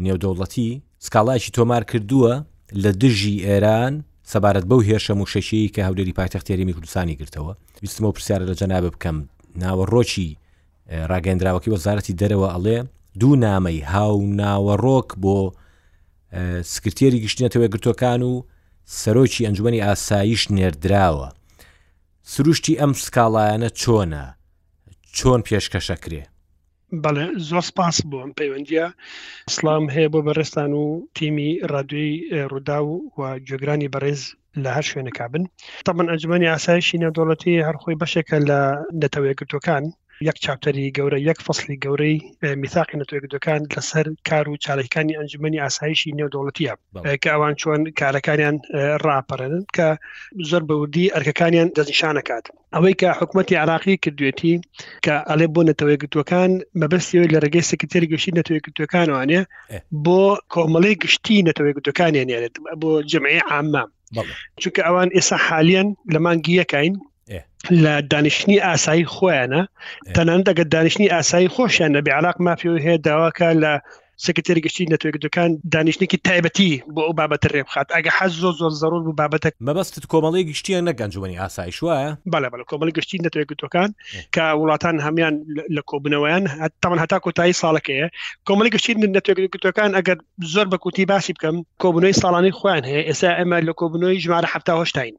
نێودەوڵەتی 0.04 0.70
سکاڵایکی 1.06 1.50
تۆمار 1.58 1.82
کردووە 1.90 2.34
لە 2.82 2.90
دژی 3.02 3.36
ئێران 3.48 3.92
سەبارەت 4.32 4.64
بەو 4.70 4.80
هێرشە 4.88 5.14
موشەشەیە 5.20 5.70
کە 5.74 5.80
هەولێری 5.88 6.16
پایتەختێریمی 6.18 6.74
کوردستانی 6.76 7.18
گرتەوە 7.20 7.52
ویستمەوە 7.82 8.12
پرسیارە 8.16 8.44
لە 8.50 8.54
جەنابە 8.60 8.90
بکەم 8.94 9.16
ناوە 9.62 9.84
ڕۆکی 9.94 10.28
ڕاگەندراوەکی 11.12 11.70
وەزارەتی 11.74 12.14
دەرەوە 12.20 12.48
ئەڵێ 12.54 12.78
دوو 13.18 13.34
نامەی 13.46 13.78
هاو 13.92 14.16
ناوەڕۆک 14.40 15.08
بۆ 15.22 15.36
سکرێری 16.74 17.22
گشتێتەوە 17.24 17.66
گرتوەکان 17.72 18.20
و 18.30 18.34
سەرۆکی 19.00 19.46
ئەنجومی 19.46 19.82
ئاساییش 19.86 20.42
نێردراوە 20.56 21.28
سروشتی 22.32 22.78
ئەم 22.80 22.92
سکاڵایەنە 23.04 23.70
چۆنە 23.80 24.24
چۆن 25.16 25.40
پێشکەشەکرێ 25.46 26.22
بەڵێ 27.02 27.26
زۆر 27.48 27.62
سپاس 27.70 27.96
بۆ 28.10 28.16
ئەم 28.22 28.32
پەیوەندیە 28.38 28.86
سلام 29.56 29.84
هەیە 29.94 30.08
بۆ 30.12 30.20
بەڕێستان 30.26 30.70
و 30.80 30.84
تیمی 31.16 31.50
ڕادوی 31.72 32.10
ڕوودا 32.50 32.78
و 32.84 32.88
و 33.18 33.20
جێگرانی 33.48 33.92
بەڕێز 33.94 34.20
لە 34.62 34.70
هەر 34.76 34.84
شوێنەکە 34.90 35.24
بن 35.32 35.44
تەمەەن 35.86 36.08
ئەنجومی 36.10 36.50
ئاسایشی 36.52 37.00
نەدۆڵەتی 37.04 37.64
هەرخۆی 37.68 37.98
بەشێکە 38.02 38.36
لە 38.48 38.60
نەتەوەیەگرتوەکان 39.02 39.84
یەک 40.28 40.36
چاپتەری 40.46 40.84
گەورە 40.98 41.18
یەک 41.28 41.38
فصلی 41.46 41.76
گەورەی 41.84 42.16
میثاقی 42.62 42.98
نەتوێکدەکان 43.02 43.60
لەسەر 43.74 44.06
کار 44.28 44.46
و 44.48 44.56
چالەکانی 44.64 45.16
ئەنجمەنی 45.18 45.62
ئاسایشی 45.64 46.14
نێودوڵەتیە 46.18 46.74
کە 47.22 47.28
ئەوان 47.34 47.54
چۆن 47.60 47.80
کارەکانیان 48.00 48.56
ڕاپەرن 49.04 49.56
کە 49.76 49.88
زۆر 50.50 50.62
بەودی 50.70 51.12
ئەرکەکانیان 51.14 51.68
دەزیشانەکات 51.76 52.44
ئەوەی 52.74 52.94
کە 53.00 53.08
حکوومەتتی 53.18 53.60
عراقی 53.64 53.96
کردوێتی 54.04 54.54
کە 55.04 55.14
ئەلێ 55.30 55.46
بۆ 55.54 55.60
نەتەوەیگوتوەکان 55.70 56.50
مەبستیەوەی 56.80 57.32
لە 57.34 57.38
ڕێگەی 57.44 57.68
سەکتێری 57.70 58.10
گەشتی 58.12 58.36
نەتوێکگوتوەکانوانێ 58.40 59.42
بۆ 60.04 60.20
کۆمەڵی 60.52 60.94
گشتی 61.02 61.36
نەتەوەیگوتەکانیانێت 61.48 62.54
بۆ 62.80 62.90
جمعی 63.10 63.40
عامە 63.52 63.82
چونکە 64.62 64.80
ئەوان 64.86 65.08
ئێستا 65.16 65.36
حالیان 65.46 65.88
لە 66.14 66.18
مانگی 66.24 66.54
یەکین 66.62 66.94
لە 67.84 67.94
دانیشتنی 68.12 68.56
ئاسایی 68.66 69.04
خۆیانە 69.14 69.62
تەنان 70.16 70.40
دەگە 70.48 70.64
دانیشتنی 70.74 71.08
ئاسایی 71.14 71.48
خۆشیان 71.54 71.90
لە 71.96 72.00
بێعراق 72.06 72.36
مافی 72.46 72.78
هەیە 72.84 72.98
داواکە 73.06 73.48
لە 73.64 73.72
سەکرێری 74.26 74.60
گشتی 74.66 74.86
نەتوێک 74.94 75.16
دوکان 75.24 75.50
دانیشتێکی 75.74 76.18
تایبەتی 76.26 76.70
بۆ 76.94 77.00
ئەو 77.06 77.12
بابەت 77.20 77.42
ڕێ 77.52 77.60
بخات 77.68 77.86
ئەگە 77.96 78.10
حەز 78.18 78.32
زۆر 78.42 78.54
زۆر 78.60 78.72
زەرور 78.82 79.00
بوو 79.06 79.18
بابەتە 79.22 79.48
مەبەستت 79.68 80.04
کۆمەڵی 80.12 80.44
گشتیان 80.50 80.82
نەگەنجوانی 80.88 81.36
ئاسایی 81.42 81.72
شوە 81.78 81.94
بەە 82.32 82.48
بە 82.52 82.66
کۆمەڵی 82.70 82.92
گشتی 82.98 83.18
نەتوێک 83.26 83.48
دوکان 83.62 83.90
کە 84.34 84.44
وڵاتان 84.60 84.96
هەمان 85.06 85.34
لە 85.76 85.82
کۆبنەوەیان 85.90 86.44
تامان 86.82 86.98
هەتا 87.04 87.18
کۆتایی 87.26 87.54
ساڵەکەیە 87.62 88.06
کۆمەڵی 88.48 88.70
گشتی 88.74 88.94
نەتوێکەکان 89.16 89.90
ئەگەر 89.98 90.18
زۆر 90.54 90.66
بە 90.72 90.78
کوتی 90.84 91.04
باسی 91.12 91.32
بکەم 91.36 91.56
کۆبنەوەی 91.82 92.18
ساڵانی 92.22 92.52
خۆیان 92.58 92.84
هەیە 92.90 93.02
ئێستا 93.08 93.30
ئەمە 93.38 93.58
لە 93.68 93.72
کۆبنەوەی 93.80 94.18
ژمارە 94.24 94.48
هەفتاهشتین 94.54 95.16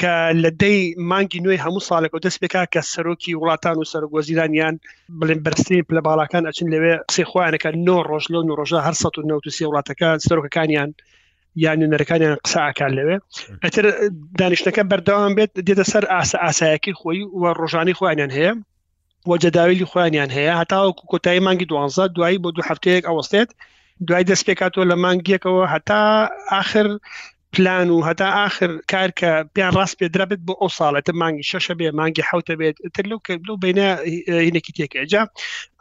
کە 0.00 0.10
لە 0.42 0.50
دەی 0.62 0.78
مانگی 1.10 1.40
نوێی 1.44 1.58
هەموو 1.64 1.86
ساڵێک 1.88 2.14
و 2.14 2.20
دەست 2.26 2.38
بکە 2.42 2.62
کە 2.72 2.80
سەرۆکی 2.92 3.34
وڵاتان 3.40 3.76
و 3.78 3.84
سەرگۆزیرانیان 3.92 4.74
بڵێن 5.20 5.40
بەرسی 5.46 5.78
لە 5.96 6.00
باڵاکان 6.06 6.42
ئەچن 6.48 6.68
لەوێ 6.74 6.94
سێخواانەکە 7.14 7.70
نۆ 7.86 7.96
ڕۆژ 8.08 8.24
لە 8.32 8.38
ڕۆژە 8.58 8.78
هەر 8.86 8.94
1993 8.94 9.66
وڵاتەکان 9.70 10.16
سەرۆکەکانیان 10.28 10.90
یان 11.64 11.78
نەرەکانیان 11.94 12.36
قساکان 12.44 12.92
لەوێ 12.98 13.16
ئەتر 13.64 13.84
دانیشتەکە 14.40 14.82
بەردەوام 14.90 15.32
بێت 15.36 15.50
دێتە 15.66 15.84
سەر 15.92 16.04
ئاسا 16.14 16.38
ئاسایەکی 16.44 16.92
خۆی 17.00 17.18
و 17.40 17.54
ڕۆژانی 17.60 17.94
خۆیانیان 17.98 18.30
هەیە 18.36 18.52
وەجدداویلی 19.30 19.88
خۆیانیان 19.90 20.30
هەیە 20.36 20.52
هەتاوەکو 20.60 21.08
کۆتایی 21.12 21.44
مانگی 21.46 21.66
دوانزە 21.70 22.04
دوایی 22.16 22.38
بۆ 22.42 22.48
دوو 22.54 22.68
هەفتەیەک 22.70 23.02
ئەوەستێت 23.08 23.50
دوای 24.06 24.24
دەست 24.30 24.44
پێکاتەوە 24.48 24.84
لە 24.90 24.96
مانگیەکەوە 25.04 25.64
هەتا 25.74 26.02
آخر 26.60 26.86
پلان 27.56 27.90
و 27.92 27.96
هەتا 28.08 28.26
آخر 28.46 28.70
کار 28.92 29.08
کە 29.20 29.30
پیان 29.54 29.72
ڕاست 29.78 29.94
پێ 30.00 30.06
درابێت 30.16 30.40
بۆ 30.46 30.54
ئەو 30.60 30.70
ساڵێت 30.78 31.08
مانگی 31.20 31.48
شەشە 31.50 31.74
بێ 31.78 31.88
مانگی 31.98 32.24
حوتە 32.30 32.54
بێت 32.60 32.76
تر 32.96 33.04
لەو 33.10 33.18
کە 33.26 33.32
لەو 33.46 33.56
بینە 33.62 33.88
هینێکی 34.46 34.72
تێکجا 34.76 35.22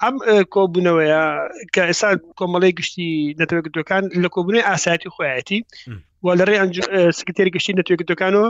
ئەم 0.01 0.16
کۆبوونەوەیە 0.54 1.24
کە 1.74 1.82
ئێستا 1.90 2.10
کۆمەڵی 2.40 2.72
گشتی 2.80 3.10
نەتەوەگتەکان 3.40 4.04
لە 4.24 4.28
کۆبوونی 4.36 4.66
ئاساتی 4.70 5.12
خۆیەتی 5.16 5.60
و 6.25 6.28
لەڕێ 6.40 6.58
سکرێری 7.20 7.54
گشتی 7.56 7.78
نەتوێکتەکانەوە 7.80 8.48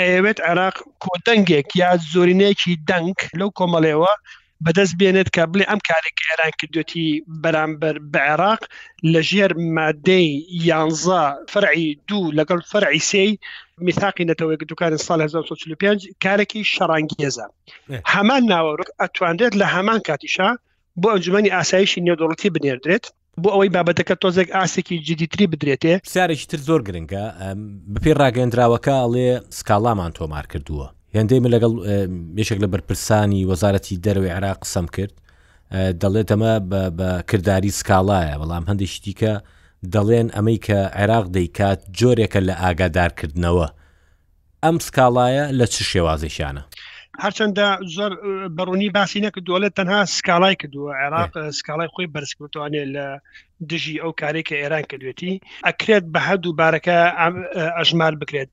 ئەوێت 0.00 0.38
عراق 0.48 0.76
کۆدەنگێک 1.04 1.68
یا 1.82 1.90
زۆرینەیەکی 2.12 2.72
دەنگ 2.88 3.18
لەو 3.40 3.50
کۆمەڵێەوە 3.58 4.12
بەدەست 4.64 4.94
بێنێت 5.00 5.28
کە 5.36 5.42
بڵێ 5.52 5.64
ئەم 5.70 5.80
کارێک 5.88 6.16
ئێران 6.28 6.52
کردوەتی 6.60 7.06
بەرامبەر 7.42 7.96
بە 8.12 8.20
عێراق 8.28 8.62
لە 9.12 9.20
ژێر 9.30 9.52
مادەی 9.76 10.28
یانزا 10.68 11.24
فرعی 11.52 11.86
دوو 12.08 12.32
لەگەڵ 12.38 12.60
فرعی 12.72 12.98
سی 13.10 13.28
میثاقی 13.86 14.26
نەتەوەی 14.30 14.58
دوکانی 14.70 14.96
سال 15.06 15.20
1945 15.22 16.08
کارێکی 16.24 16.62
شەڕانگیێزە 16.74 17.46
هەمان 18.12 18.42
ناوەڕک 18.52 18.88
ئەتواندێت 19.00 19.52
لە 19.60 19.66
هەمان 19.74 20.00
کاتیشا 20.08 20.50
بۆ 21.00 21.08
ئەنجمەی 21.14 21.50
ئاسایشی 21.54 22.00
نێودوڵەتی 22.06 22.50
بنێردرێت 22.54 23.04
بۆ 23.42 23.48
ئەوەی 23.54 23.70
بابەتەکە 23.74 24.14
تۆزێک 24.22 24.48
ئاسێکی 24.56 24.96
جدیتری 25.08 25.46
بدرێتێ 25.52 25.94
سارێکی 26.14 26.46
تر 26.50 26.58
زۆر 26.68 26.80
گرنگە 26.88 27.24
بەپی 27.92 28.12
ڕاگەندراوەکە 28.20 28.94
ئەڵێ 29.02 29.30
سکاڵامان 29.58 30.12
تۆمار 30.18 30.46
کردووە 30.52 30.86
هەندێک 31.14 31.38
من 31.42 31.50
لەگەڵ 31.54 31.72
مێشێک 32.36 32.58
لە 32.64 32.68
بەرپرسانی 32.72 33.46
وەزارەتی 33.50 34.00
دەروی 34.06 34.34
عراق 34.36 34.58
قسەم 34.64 34.86
کرد 34.96 35.14
دەڵێت 36.02 36.28
ئەمە 36.32 36.54
بە 36.98 37.10
کردداری 37.28 37.76
سکاڵایە 37.80 38.34
بەڵام 38.42 38.64
هەندێکشتی 38.70 39.12
کە 39.20 39.32
دەڵێن 39.94 40.28
ئەمەی 40.36 40.58
کە 40.66 40.78
عێراق 40.98 41.26
دەیکات 41.36 41.80
جۆرێکە 41.98 42.40
لە 42.48 42.54
ئاگادارکردنەوە 42.62 43.68
ئەم 44.64 44.76
سکاڵایە 44.88 45.44
لە 45.58 45.66
چ 45.72 45.76
شێوازیشانە. 45.90 46.62
هەرچەندە 47.24 47.68
زۆر 47.96 48.12
بەڕوونی 48.56 48.90
باسی 48.96 49.20
نەکردووە 49.26 49.58
لە 49.64 49.68
تەنها 49.78 50.00
سکالای 50.18 50.54
کردووە 50.60 50.92
عێراق 51.02 51.32
سکالای 51.58 51.88
خۆی 51.94 52.08
بەرزکردوانێ 52.14 52.84
لە 52.94 53.06
دژی 53.70 53.94
ئەو 54.02 54.12
کارێککە 54.22 54.54
ئێران 54.62 54.84
کردوێتی 54.90 55.32
ئەکرێت 55.68 56.04
بە 56.12 56.20
هەردوو 56.28 56.56
بارەکە 56.60 56.96
ئەژمار 57.78 58.14
بکرێت 58.22 58.52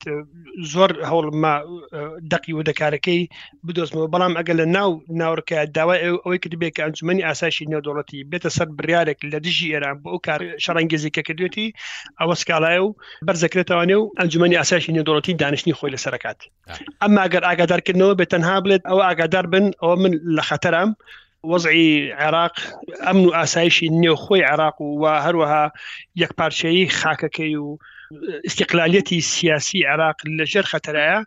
زۆر 0.72 0.90
هەوڵما 1.10 1.54
دەقی 2.32 2.52
و 2.56 2.66
دەکارەکەی 2.68 3.20
بدۆستمەوە 3.66 4.08
بەڵام 4.14 4.34
ئەگەر 4.38 4.54
لە 4.60 4.66
ناو 4.76 4.90
ناوڕکە 5.20 5.58
داوای 5.76 6.00
ئەوەی 6.24 6.40
کردبێت 6.44 6.72
کە 6.76 6.82
ئەنجومی 6.84 7.24
ئاساشی 7.28 7.68
نێودۆڵەتی 7.72 8.20
بێتە 8.30 8.50
سەر 8.56 8.68
بریارێک 8.78 9.18
لە 9.32 9.38
دژی 9.46 9.72
ئێران 9.74 9.96
بۆ 10.02 10.08
ئەو 10.12 10.18
کار 10.26 10.40
شەڕەنگێزیکە 10.64 11.22
کردوێتی 11.28 11.66
ئەوە 12.20 12.34
سکالایە 12.42 12.80
و 12.86 12.94
بەرزەکرێتەوەێ 13.26 13.96
و 14.00 14.04
ئەنجومی 14.18 14.56
ئاساشی 14.60 14.94
نێودۆڵەتی 14.96 15.38
دانیشتنی 15.42 15.74
خۆی 15.78 15.92
لە 15.94 15.98
سەرکات 16.04 16.38
ئەمما 17.02 17.20
ئەگەر 17.24 17.42
ئاگادارکردنەوە 17.48 18.14
بێتەنها 18.20 18.56
بڵێت 18.64 18.82
ئەو 18.90 18.98
ئاگادار 19.06 19.46
بن 19.52 19.64
ئەوە 19.80 19.96
من 20.02 20.12
لە 20.36 20.42
خەتەرام 20.48 20.90
وەزعی 21.52 21.86
عێراق 22.20 22.54
ئەم 23.06 23.16
و 23.26 23.30
ئاسایشی 23.38 23.88
نێوخۆی 24.02 24.44
عێراق 24.50 24.76
و 24.80 24.86
و 25.02 25.04
هەروەها 25.26 25.66
یەکپارچەیی 26.22 26.86
خاکەکەی 27.00 27.54
و 27.64 27.68
استقلالیەتی 28.48 29.20
سیاسی 29.32 29.86
عێراق 29.90 30.16
لەژێر 30.38 30.64
خەتەرایە 30.72 31.18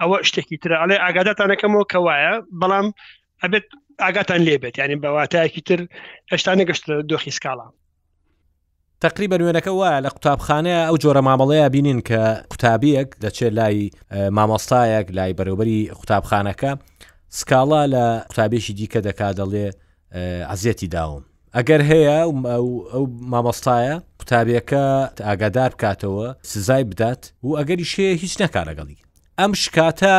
ئەوە 0.00 0.18
شتێکی 0.28 0.58
ترە 0.62 0.76
ئەڵێ 0.82 0.96
ئاگاداتانەکەمەوە 1.04 1.84
کەوایە 1.92 2.32
بەڵام 2.60 2.86
ئەبێت 3.42 3.66
ئاگاتان 4.00 4.40
لێبێت 4.48 4.74
یعنی 4.80 4.96
بەواتایەکی 5.02 5.60
تر 5.68 5.80
هێشتا 6.32 6.52
نەگەشت 6.60 6.84
دۆخی 7.10 7.32
سکاڵا 7.36 7.66
تقریبا 9.04 9.36
نوێنەکە 9.40 9.70
وایە 9.78 9.98
لە 10.04 10.08
قوتابخانەیە 10.16 10.80
ئەو 10.88 10.96
جۆرە 11.02 11.22
مامەڵەیە 11.28 11.68
بینین 11.74 12.00
کە 12.08 12.20
قوتابیەک 12.50 13.08
دەچێت 13.24 13.52
لای 13.58 13.90
مامۆستایەک 14.36 15.06
لای 15.18 15.32
بەرەوبەری 15.38 15.80
قوتابخانەکە 15.98 16.72
سکاڵا 17.38 17.82
لە 17.94 18.06
قوتابێکی 18.30 18.72
دیکە 18.78 19.00
دەکا 19.06 19.28
دەڵێ 19.38 19.66
عزیەتی 20.52 20.88
داوم 20.94 21.24
ئەگەر 21.56 21.80
هەیە 21.90 22.14
ئەو 22.92 23.04
مامۆستایە 23.32 23.96
قوتابیەکە 24.20 24.84
ئاگادار 25.28 25.70
بکاتەوە 25.74 26.28
سزای 26.52 26.84
بدات 26.90 27.22
و 27.42 27.48
ئەگەری 27.58 27.86
شەیە 27.92 28.12
هیچ 28.22 28.34
نەکارەگەڵی 28.42 28.98
ئەم 29.38 29.52
شکاتە 29.62 30.16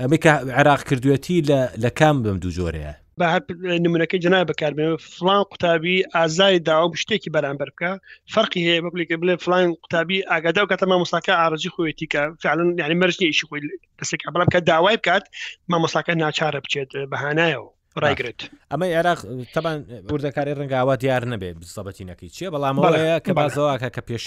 ئەمریکا 0.00 0.30
عێراق 0.58 0.82
کردوەتی 0.88 1.38
لە 1.82 1.90
کام 2.00 2.16
بم 2.24 2.36
دوو 2.42 2.52
جۆرەیە 2.58 2.94
بە 3.20 3.24
هەر 3.32 3.40
نمونونەکەی 3.84 4.18
جنا 4.24 4.40
بەکاربێن 4.48 4.94
فلان 5.16 5.42
قوتابی 5.50 5.96
ئازای 6.16 6.58
داوە 6.68 6.94
شتێکی 7.02 7.30
بەرامبەر 7.34 7.68
بکە 7.74 7.90
فەرقی 8.34 8.60
هەیە 8.68 8.82
بپلیکە 8.86 9.14
بڵێ 9.22 9.34
فلان 9.44 9.66
قوتابی 9.82 10.22
ئاگادا 10.30 10.62
و 10.64 10.66
کاتە 10.72 10.86
مامۆساکە 10.92 11.32
ئارەجی 11.40 11.70
خۆەتی 11.74 12.06
کە 12.12 12.22
فعلن 12.42 12.78
یعنی 12.78 12.94
مەرجنی 13.02 13.26
ئیشی 13.30 13.46
خۆی 13.48 13.60
کەسێکە 14.00 14.26
بەڵام 14.34 14.48
کە 14.54 14.60
داوای 14.70 14.96
بکات 14.96 15.24
مامۆساکە 15.72 16.12
ناچارە 16.22 16.60
بچێت 16.64 16.90
بەهانایەوە 17.12 17.68
ڕایگرێت 18.04 18.40
ئەمە 18.72 18.86
عێراق 18.96 19.20
تەبان 19.54 19.76
بوردەکاری 20.08 20.52
ڕنگاوا 20.58 20.94
دیار 21.02 21.24
نەبێت 21.32 21.56
سەبەتینەکەی 21.76 22.30
چیە 22.36 22.48
بەڵامەیە 22.54 23.16
کە 23.26 23.32
بازەوەکە 23.38 23.88
کە 23.94 24.02
پێش 24.08 24.22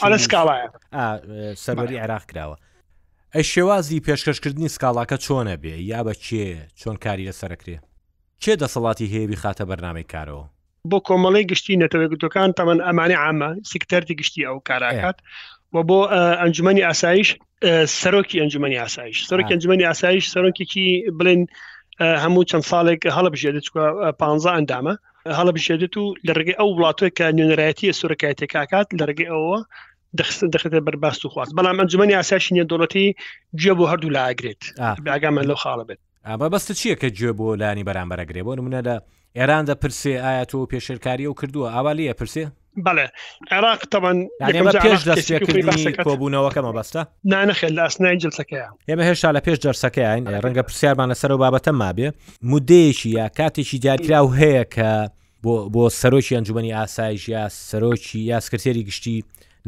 سەروەری 1.66 1.98
عێراق 2.04 2.24
کراوە 2.32 2.58
ئەی 3.36 3.44
شێوازی 3.54 4.04
پێشکەشکردنی 4.08 4.70
سکاڵاکە 4.76 5.18
چۆنە 5.26 5.56
بێ 5.64 5.76
یا 5.92 6.00
بە 6.08 6.14
کێ 6.26 6.46
چۆن 6.80 6.96
کاری 7.06 7.30
لەسەرکرێ 7.30 7.78
کێ 8.44 8.54
دەسەڵاتی 8.62 9.12
هەیەوی 9.14 9.42
خاتە 9.44 9.64
بەرنامی 9.70 10.06
کارەوە 10.14 10.46
بۆ 10.90 10.98
کۆمەڵی 11.08 11.44
گشتی 11.52 11.80
نەتەوەگوتەکان 11.84 12.50
تەمەەن 12.58 12.80
ئەمانی 12.88 13.18
ئامە 13.24 13.50
سیکتەری 13.72 14.16
گشتی 14.20 14.48
ئەو 14.48 14.58
کاراکات 14.70 15.18
و 15.74 15.78
بۆ 15.90 16.00
ئەنجومی 16.42 16.82
ئاسایش 16.88 17.30
سەرۆکی 18.02 18.38
ئەنجومی 18.42 18.78
ئاسایش 18.84 19.18
سەرۆکی 19.30 19.54
ئەنجومی 19.54 19.86
ئاسایش 19.90 20.26
سەرۆکێکی 20.34 20.88
بڵێن 21.18 21.42
هەموو 22.24 22.48
چەند 22.50 22.66
ساڵێک 22.72 23.02
هەڵبژێت 23.18 23.56
15 24.20 24.56
ئەندامە 24.58 24.94
هەڵبژێت 25.40 25.94
و 25.98 26.04
لە 26.26 26.32
ڕێگەی 26.38 26.58
ئەو 26.60 26.70
وڵاتۆی 26.76 27.12
کە 27.18 27.26
نوێنەرایەتی 27.38 27.96
سوورەکایتێکاکات 28.00 28.88
لە 29.00 29.04
ڕێگەی 29.10 29.32
ئەوە 29.34 29.58
دەخێتە 30.54 30.80
بەرباست 30.86 31.22
و 31.26 31.32
خواست 31.34 31.52
بەڵام 31.58 31.78
ئەنجومی 31.82 32.16
ئاسایش 32.20 32.46
نیە 32.56 32.66
دۆڵەتی 32.72 33.06
گوێ 33.60 33.74
بۆ 33.78 33.86
هەردوو 33.92 34.16
لاگرێت 34.18 34.64
ئاگامە 35.10 35.44
لەو 35.50 35.60
خاڵە 35.64 35.86
بێت 35.90 36.02
ئەمە 36.28 36.48
بەستە 36.54 36.74
چییە 36.80 36.96
کە 37.02 37.10
گوێ 37.18 37.32
بۆ 37.40 37.48
لانی 37.62 37.84
بەرامبەرەگرێ 37.90 38.42
بۆ 38.48 38.52
نمونە 38.60 38.80
لە 38.88 38.96
ئێران 39.38 39.64
دە 39.70 39.76
پرسێ 39.82 40.14
ئایا 40.26 40.46
تۆ 40.52 40.58
پێشێرکاری 40.72 41.26
و 41.28 41.34
کردووە 41.40 41.68
ئاوالیە 41.76 42.14
پرسێ 42.20 42.44
بەڵێ 42.86 43.06
عێراق 43.52 43.82
پێش 45.48 45.84
کۆبوونەوەکەمە 46.06 46.72
بەستە 46.78 47.02
نانەخێت 47.32 47.72
لە 47.78 47.82
ئەسنای 47.88 48.18
جلسەکەیە 48.24 48.66
ئێمە 48.90 49.04
هێشتا 49.10 49.30
لە 49.38 49.42
پێش 49.46 49.58
جەرسەکەیان 49.66 50.22
ڕەنگە 50.44 50.64
پرسیارمان 50.68 51.08
لەسەر 51.12 51.32
و 51.32 51.38
بابەتە 51.44 51.72
مابێ 51.82 52.10
مودەیەکی 52.52 53.10
یا 53.20 53.26
کاتێکی 53.38 53.78
دیارکرا 53.84 54.20
و 54.26 54.32
هەیە 54.40 54.64
کە 54.76 54.90
بۆ 55.74 55.84
سەرۆکی 56.02 56.36
ئەنجومی 56.38 56.74
ئاسایش 56.78 57.30
یا 57.36 57.44
سەرۆکی 57.72 58.20
یاسکرسێری 58.34 58.84
گشتی 58.88 59.18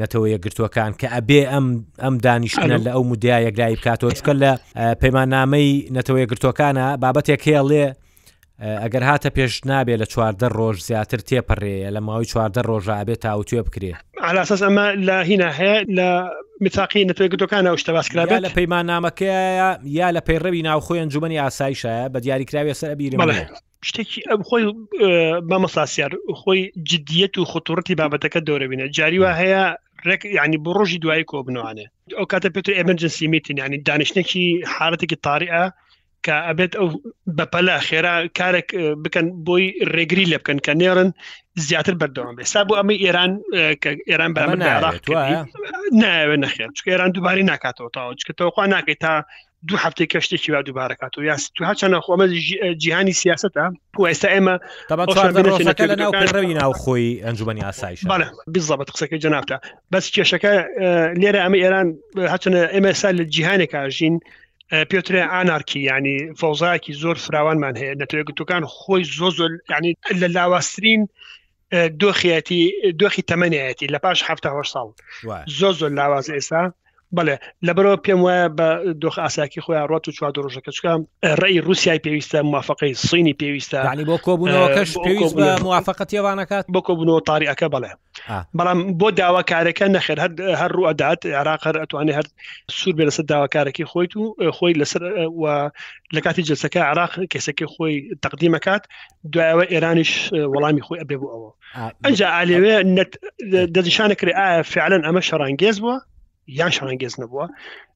نەتەوە 0.01 0.27
یەگرتوەکان 0.35 0.91
کە 0.99 1.07
ئەبێ 1.15 1.41
ئەم 1.53 1.65
ئەم 2.03 2.15
دانیشتە 2.25 2.65
لە 2.85 2.91
ئەو 2.95 3.03
مدیایە 3.11 3.51
گرایی 3.57 3.77
بکاتەوە 3.79 4.11
چکە 4.17 4.33
لە 4.43 4.51
پەیمانامەی 5.01 5.69
نەتەوە 5.97 6.19
یەگرتوەکانە 6.23 6.85
بابەتێک 7.03 7.41
هێڵێ 7.49 7.85
ئەگەر 8.83 9.03
هاتە 9.09 9.29
پێش 9.37 9.53
نابێت 9.69 9.97
لە 10.01 10.07
چواردە 10.11 10.47
ڕۆژ 10.57 10.77
زیاتر 10.89 11.19
تێپەڕێە 11.27 11.89
لە 11.95 11.99
ماوەی 12.07 12.29
چواردە 12.31 12.61
ڕۆژابێت 12.69 13.19
تاوتێ 13.25 13.61
بکرێ 13.67 13.93
ئالاساس 14.25 14.61
ئەمە 14.67 14.87
لە 15.07 15.17
هینە 15.29 15.49
هەیە 15.59 15.77
لە 15.97 16.09
متاقی 16.63 17.05
نەتوێگرتوەکانە 17.09 17.67
ئەوشتە 17.71 17.91
باسکرابێت 17.95 18.41
لە 18.45 18.49
پەیمان 18.57 18.85
نامەکەیە 18.91 19.69
یا 19.99 20.07
لە 20.15 20.21
پەیڕەوی 20.27 20.61
ناوخۆیان 20.69 21.09
جومنی 21.13 21.41
ئاسایشە 21.43 21.93
بە 22.13 22.17
دیاریکراوی 22.25 22.73
سەر 22.81 22.91
بیرمەڵێ. 22.99 23.45
شتێکی 23.89 24.21
ئەم 24.29 24.41
خۆی 24.49 24.63
مامەساسیار 25.51 26.11
خۆی 26.41 26.61
جدیەت 26.89 27.35
و 27.37 27.45
خوتوڕەتی 27.51 27.93
بابەتەکە 28.01 28.39
دەورەبینە 28.47 28.85
جاریوە 28.97 29.31
هەیە 29.41 29.63
ینی 30.05 30.57
بۆ 30.65 30.71
ڕۆژی 30.77 30.97
دوایی 31.03 31.29
کۆبنوانێ 31.33 31.85
ئەو 32.17 32.25
کاتە 32.31 32.49
پێتر 32.55 32.73
ئەمەرجنسی 32.77 33.27
میتین 33.33 33.57
ینی 33.63 33.83
دانیشتێکی 33.87 34.45
حالەتێکی 34.75 35.17
تاریعە 35.27 35.63
کە 36.25 36.35
ئەبێت 36.47 36.73
ئەو 36.79 36.87
بەپەلا 37.37 37.77
خێرا 37.87 38.15
کارێک 38.39 38.67
بکەن 39.03 39.25
بۆی 39.45 39.65
ڕێگری 39.93 40.29
لێ 40.31 40.37
بکەن 40.41 40.59
کە 40.65 40.73
نێرن 40.81 41.09
زیاتر 41.67 41.95
بەردەوام 42.01 42.35
بێ 42.37 42.45
سا 42.53 42.59
بۆ 42.67 42.73
ئەمە 42.79 42.95
ئێران 43.03 43.31
ئێران 44.09 44.31
بەرامەر 44.35 44.59
ناوێت 46.01 46.35
نەخێر 46.43 46.69
چ 46.75 46.79
ئێران 46.91 47.11
دووباری 47.15 47.47
ناکاتەوە 47.51 47.89
تاوە 47.95 48.13
چکە 48.19 48.33
تۆخوا 48.39 48.63
ناکەیت 48.75 48.99
تا 49.03 49.13
دوو 49.67 49.77
هەفتەی 49.77 50.07
کەشتێکی 50.13 50.49
وا 50.53 50.61
دووبارەکات 50.67 51.13
و 51.17 51.23
یاس 51.29 51.43
تو 51.55 51.61
هاچە 51.69 51.83
ناخۆمە 51.95 52.25
جیهانی 52.81 53.13
سیاستە 53.21 53.63
و 53.99 54.03
ئێستا 54.09 54.29
ئێمە 54.33 54.55
ڕوی 56.35 56.53
ناو 56.61 56.73
خۆی 56.81 57.07
ئەنجومی 57.25 57.61
ئاسایش 57.65 57.99
بزەبەت 58.55 58.89
قسەکە 58.95 59.15
جەناابە 59.23 59.57
بەس 59.91 60.05
کێشەکە 60.15 60.53
لێرە 61.21 61.39
ئەمە 61.43 61.57
ئێران 61.63 61.87
هەچەنە 62.33 62.59
ئێمەسا 62.73 63.09
لە 63.19 63.23
جیهانێکا 63.35 63.81
ژین 63.97 64.15
پێترێ 64.91 65.21
ئانارکی 65.34 65.79
ینی 65.89 66.17
فەوزایکی 66.39 66.93
زۆر 67.03 67.15
فراوانمان 67.25 67.75
هەیە 67.81 67.93
نەتوێگوتوکان 68.01 68.63
خۆی 68.75 69.03
زۆ 69.19 69.27
زۆر 69.38 69.51
ینی 69.75 69.91
لە 70.21 70.27
لاواسترین 70.36 71.01
دۆخیەتی 72.01 72.62
دۆخی 73.01 73.23
تەمەنیەتی 73.31 73.88
لە 73.93 73.99
پاش 74.03 74.19
هەفته 74.29 74.47
هۆ 74.55 74.63
ساڵ 74.73 74.88
زۆ 75.60 75.69
زۆر 75.79 75.91
لاواز 75.99 76.27
ئێستا 76.36 76.63
بڵێ 77.17 77.36
لەبەرەوە 77.67 77.98
پێم 78.06 78.19
وایە 78.26 78.45
بە 78.58 78.67
دۆخ 79.04 79.15
ئاساکی 79.24 79.60
خۆیان 79.65 79.86
ڕات 79.91 80.04
و 80.08 80.12
چوار 80.17 80.32
دۆژەکە 80.34 80.72
چکم 80.78 81.00
ڕێی 81.41 81.58
رووسای 81.67 82.00
پێویستە 82.06 82.39
موافقی 82.54 82.93
سینی 83.08 83.34
پێویستە 83.41 83.80
ینی 83.93 84.06
بۆ 84.10 84.15
کۆبوونەوەکەش 84.26 84.89
پێویست 85.06 85.34
بە 85.39 85.50
موافقەتیێوانەکات 85.67 86.63
بۆ 86.74 86.80
کۆبوونەوە 86.88 87.22
تاریەکە 87.30 87.67
بڵێ 87.74 87.91
بەڵام 88.58 88.80
بۆ 89.00 89.08
داواکارەکە 89.19 89.86
نەخێر 89.95 90.17
هەر 90.24 90.32
هەر 90.62 90.72
ڕوەدات 90.78 91.22
عراقەر 91.39 91.76
ئەتوانێت 91.82 92.15
هەر 92.19 92.28
سوور 92.78 92.95
بێ 92.98 93.04
لەسەر 93.10 93.24
داواکارەکەی 93.32 93.86
خۆیت 93.91 94.12
و 94.19 94.24
خۆی 94.58 94.76
لەسەر 94.82 95.02
لە 96.15 96.19
کاتی 96.26 96.41
جلسەکە 96.50 96.82
عراق 96.91 97.12
کەسەکەی 97.34 97.67
خۆی 97.74 97.95
تقدیمەکات 98.26 98.84
دوایەوە 99.34 99.65
ئێرانیش 99.74 100.12
وەڵامی 100.54 100.84
خۆی 100.88 101.00
ئەبێ 101.02 101.15
بوو 101.22 101.34
ئەوە 101.36 101.50
ئەجا 102.06 102.28
ئالێوێ 102.36 102.76
دەدیشانەکرێ 103.76 104.34
ئایا 104.39 104.60
فعلەن 104.74 105.02
ئەمە 105.08 105.22
شەڕانگێز 105.30 105.78
بووە 105.84 105.98
یان 106.55 106.71
شانگێز 106.77 107.15
نەبووە 107.21 107.45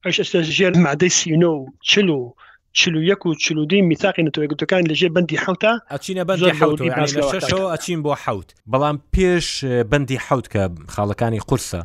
ئەش 0.04 0.16
ژێر 0.58 0.72
مادەی 0.86 1.10
سینۆ 1.18 1.50
و 1.60 1.66
چل 1.90 2.08
و 2.08 2.32
چلو 2.78 3.00
یەک 3.12 3.22
و 3.26 3.34
چلودی 3.44 3.82
میتاقی 3.90 4.22
نەتەوەگوتەکان 4.28 4.82
لەژێ 4.90 5.08
بەندی 5.14 5.38
حوتە 5.44 5.72
ئەچینە 5.94 6.24
بەندیەوە 6.28 7.42
ئەچین 7.72 8.00
بۆ 8.04 8.12
حوت 8.24 8.48
بەڵام 8.72 8.96
پێش 9.14 9.46
بەندی 9.90 10.18
حوت 10.26 10.46
کە 10.52 10.60
خاڵەکانی 10.94 11.40
قورسە 11.48 11.82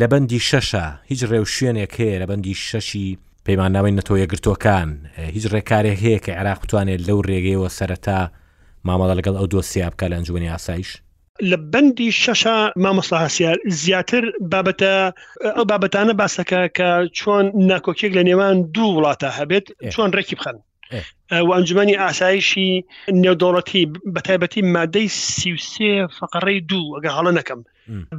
لە 0.00 0.06
بەندی 0.12 0.40
شەشە 0.48 0.84
هیچ 1.10 1.20
ڕێو 1.30 1.44
شوێنێک 1.54 1.92
هەیە 2.00 2.16
لە 2.22 2.26
بەندی 2.30 2.54
شەشی 2.68 3.18
پەیمانناوی 3.46 3.96
نەتۆ 3.98 4.14
یەگرتوەکان 4.22 4.88
هیچ 5.36 5.44
ڕێکارێک 5.54 5.98
هەیە 6.04 6.18
کە 6.24 6.32
عێراق 6.38 6.58
بتوانێت 6.62 7.00
لەو 7.08 7.18
ڕێگەیەوە 7.30 7.68
سەرەتا 7.78 8.20
مامەڵە 8.88 9.14
لەگەڵ 9.18 9.34
ئەو 9.38 9.46
دۆسیابکە 9.52 10.06
لە 10.10 10.14
ئەنجومی 10.18 10.50
ئاسایش 10.52 10.90
لە 11.50 11.56
بەندی 11.72 12.10
شەشە 12.22 12.56
مامۆسلاهاسیار 12.84 13.56
زیاتر 13.82 14.24
بابەتە 14.52 14.94
ئەو 15.56 15.64
بابەتانە 15.70 16.14
باسەکە 16.20 16.60
کە 16.76 16.90
چۆن 17.18 17.46
ناکۆکێک 17.70 18.12
لە 18.18 18.22
نێوان 18.28 18.56
دوو 18.74 18.94
وڵاتە 18.96 19.28
هەبێت 19.38 19.66
چۆن 19.92 20.10
ڕێکی 20.16 20.36
بخەن 20.38 20.56
و 21.46 21.48
ئەنجومی 21.56 21.98
ئاسایشی 22.02 22.70
نێودۆڵەتی 23.22 23.82
بەتایبەتی 24.14 24.62
مادەی 24.74 25.08
سیوسێ 25.38 25.94
فقڕی 26.18 26.58
دوو 26.70 26.94
ئەگە 26.96 27.10
هەڵە 27.16 27.32
نەکەم 27.38 27.60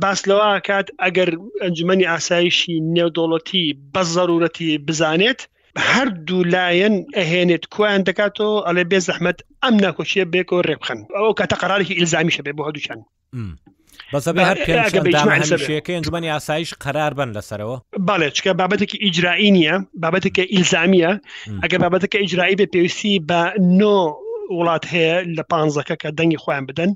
باس 0.03 0.19
لەوە 0.29 0.49
کات 0.67 0.87
ئەگەر 1.03 1.29
ئەنجومی 1.63 2.05
ئاسایشی 2.11 2.75
نێودۆڵەتی 2.95 3.65
بە 3.93 4.01
ضرورەتی 4.15 4.69
بزانێت 4.87 5.39
هەردوو 5.87 6.41
لایەن 6.53 6.95
ئەهێنێت 7.17 7.63
کویان 7.73 8.01
دەکاتەوە 8.09 8.55
ئەلێ 8.67 8.83
بێ 8.91 8.99
زەحمت 9.07 9.37
ئەم 9.63 9.75
ناکۆشیە 9.83 10.25
بێک 10.33 10.49
و 10.53 10.61
ڕێبخن 10.67 10.99
ئەو 11.15 11.33
کاتە 11.39 11.55
قرارێکی 11.61 11.93
ئلزامی 11.99 12.31
شەبێ 12.37 12.51
بۆ 12.57 12.61
هەدووچان 12.67 12.99
ئەنجمەی 15.95 16.31
ئاسایش 16.35 16.69
قرار 16.85 17.11
بن 17.19 17.29
لەسەرەوە 17.37 17.77
باڵێ 18.09 18.29
چکە 18.37 18.51
بابەتێکی 18.61 18.97
ئیجرایی 19.03 19.51
نیە 19.57 19.75
بابەتێکە 20.03 20.43
ئیلزامیە 20.53 21.11
ئەگە 21.63 21.77
بابەتەکە 21.83 22.17
ئیجرایی 22.23 22.55
بێ 22.59 22.65
پێویستی 22.73 23.15
بە 23.29 23.41
نۆ 23.79 23.97
وڵات 24.59 24.83
هەیە 24.93 25.15
لە 25.37 25.43
پانزەکە 25.51 25.95
کە 26.01 26.09
دەنگی 26.19 26.41
خۆیان 26.43 26.65
بدەن 26.69 26.91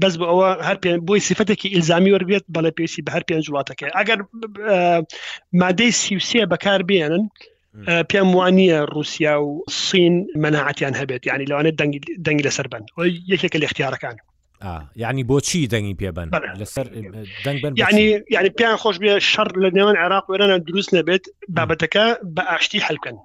بەس 0.00 0.14
بۆ 0.20 0.24
ئەوە 0.30 0.50
هەر 0.66 0.76
پێ 0.82 0.90
بۆی 1.08 1.20
سیفەتێکی 1.28 1.68
ئیلزامی 1.74 2.12
وەربێت 2.14 2.44
بەڵێ 2.54 2.70
پێویستی 2.76 3.02
بە 3.06 3.10
هەر 3.16 3.24
پێنج 3.28 3.44
وڵاتەکە 3.50 3.86
ئەگەر 3.98 4.18
مادەی 5.60 5.90
سیوسە 6.00 6.42
بەکار 6.52 6.80
بێنن 6.88 7.24
پێم 8.10 8.28
وانە 8.36 8.84
رووسیا 8.94 9.34
و 9.42 9.64
سین 9.68 10.14
مەناعاتیان 10.42 10.94
هەبێت 11.00 11.22
ینی 11.26 11.46
لەوانێت 11.50 11.74
دەنگی 12.26 12.44
لەسەر 12.48 12.66
بن 12.72 12.82
یەکێکە 13.32 13.56
لە 13.60 13.64
اختیارەکان 13.70 14.16
یعنی 15.02 15.22
بۆچی 15.28 15.68
دەنگی 15.72 15.96
پێبن 16.00 16.28
لەسەر 16.60 16.86
ینی 17.82 18.02
ینی 18.34 18.50
پێیان 18.58 18.76
خۆش 18.82 18.96
بێ 19.02 19.12
شەر 19.32 19.48
لە 19.62 19.68
نێوان 19.76 19.96
عێراق 20.00 20.24
وێرانە 20.30 20.56
دروست 20.68 20.90
نەبێت 20.96 21.24
بابەتەکە 21.56 22.04
بە 22.36 22.42
ئاشتی 22.50 22.80
هەلکن 22.86 23.16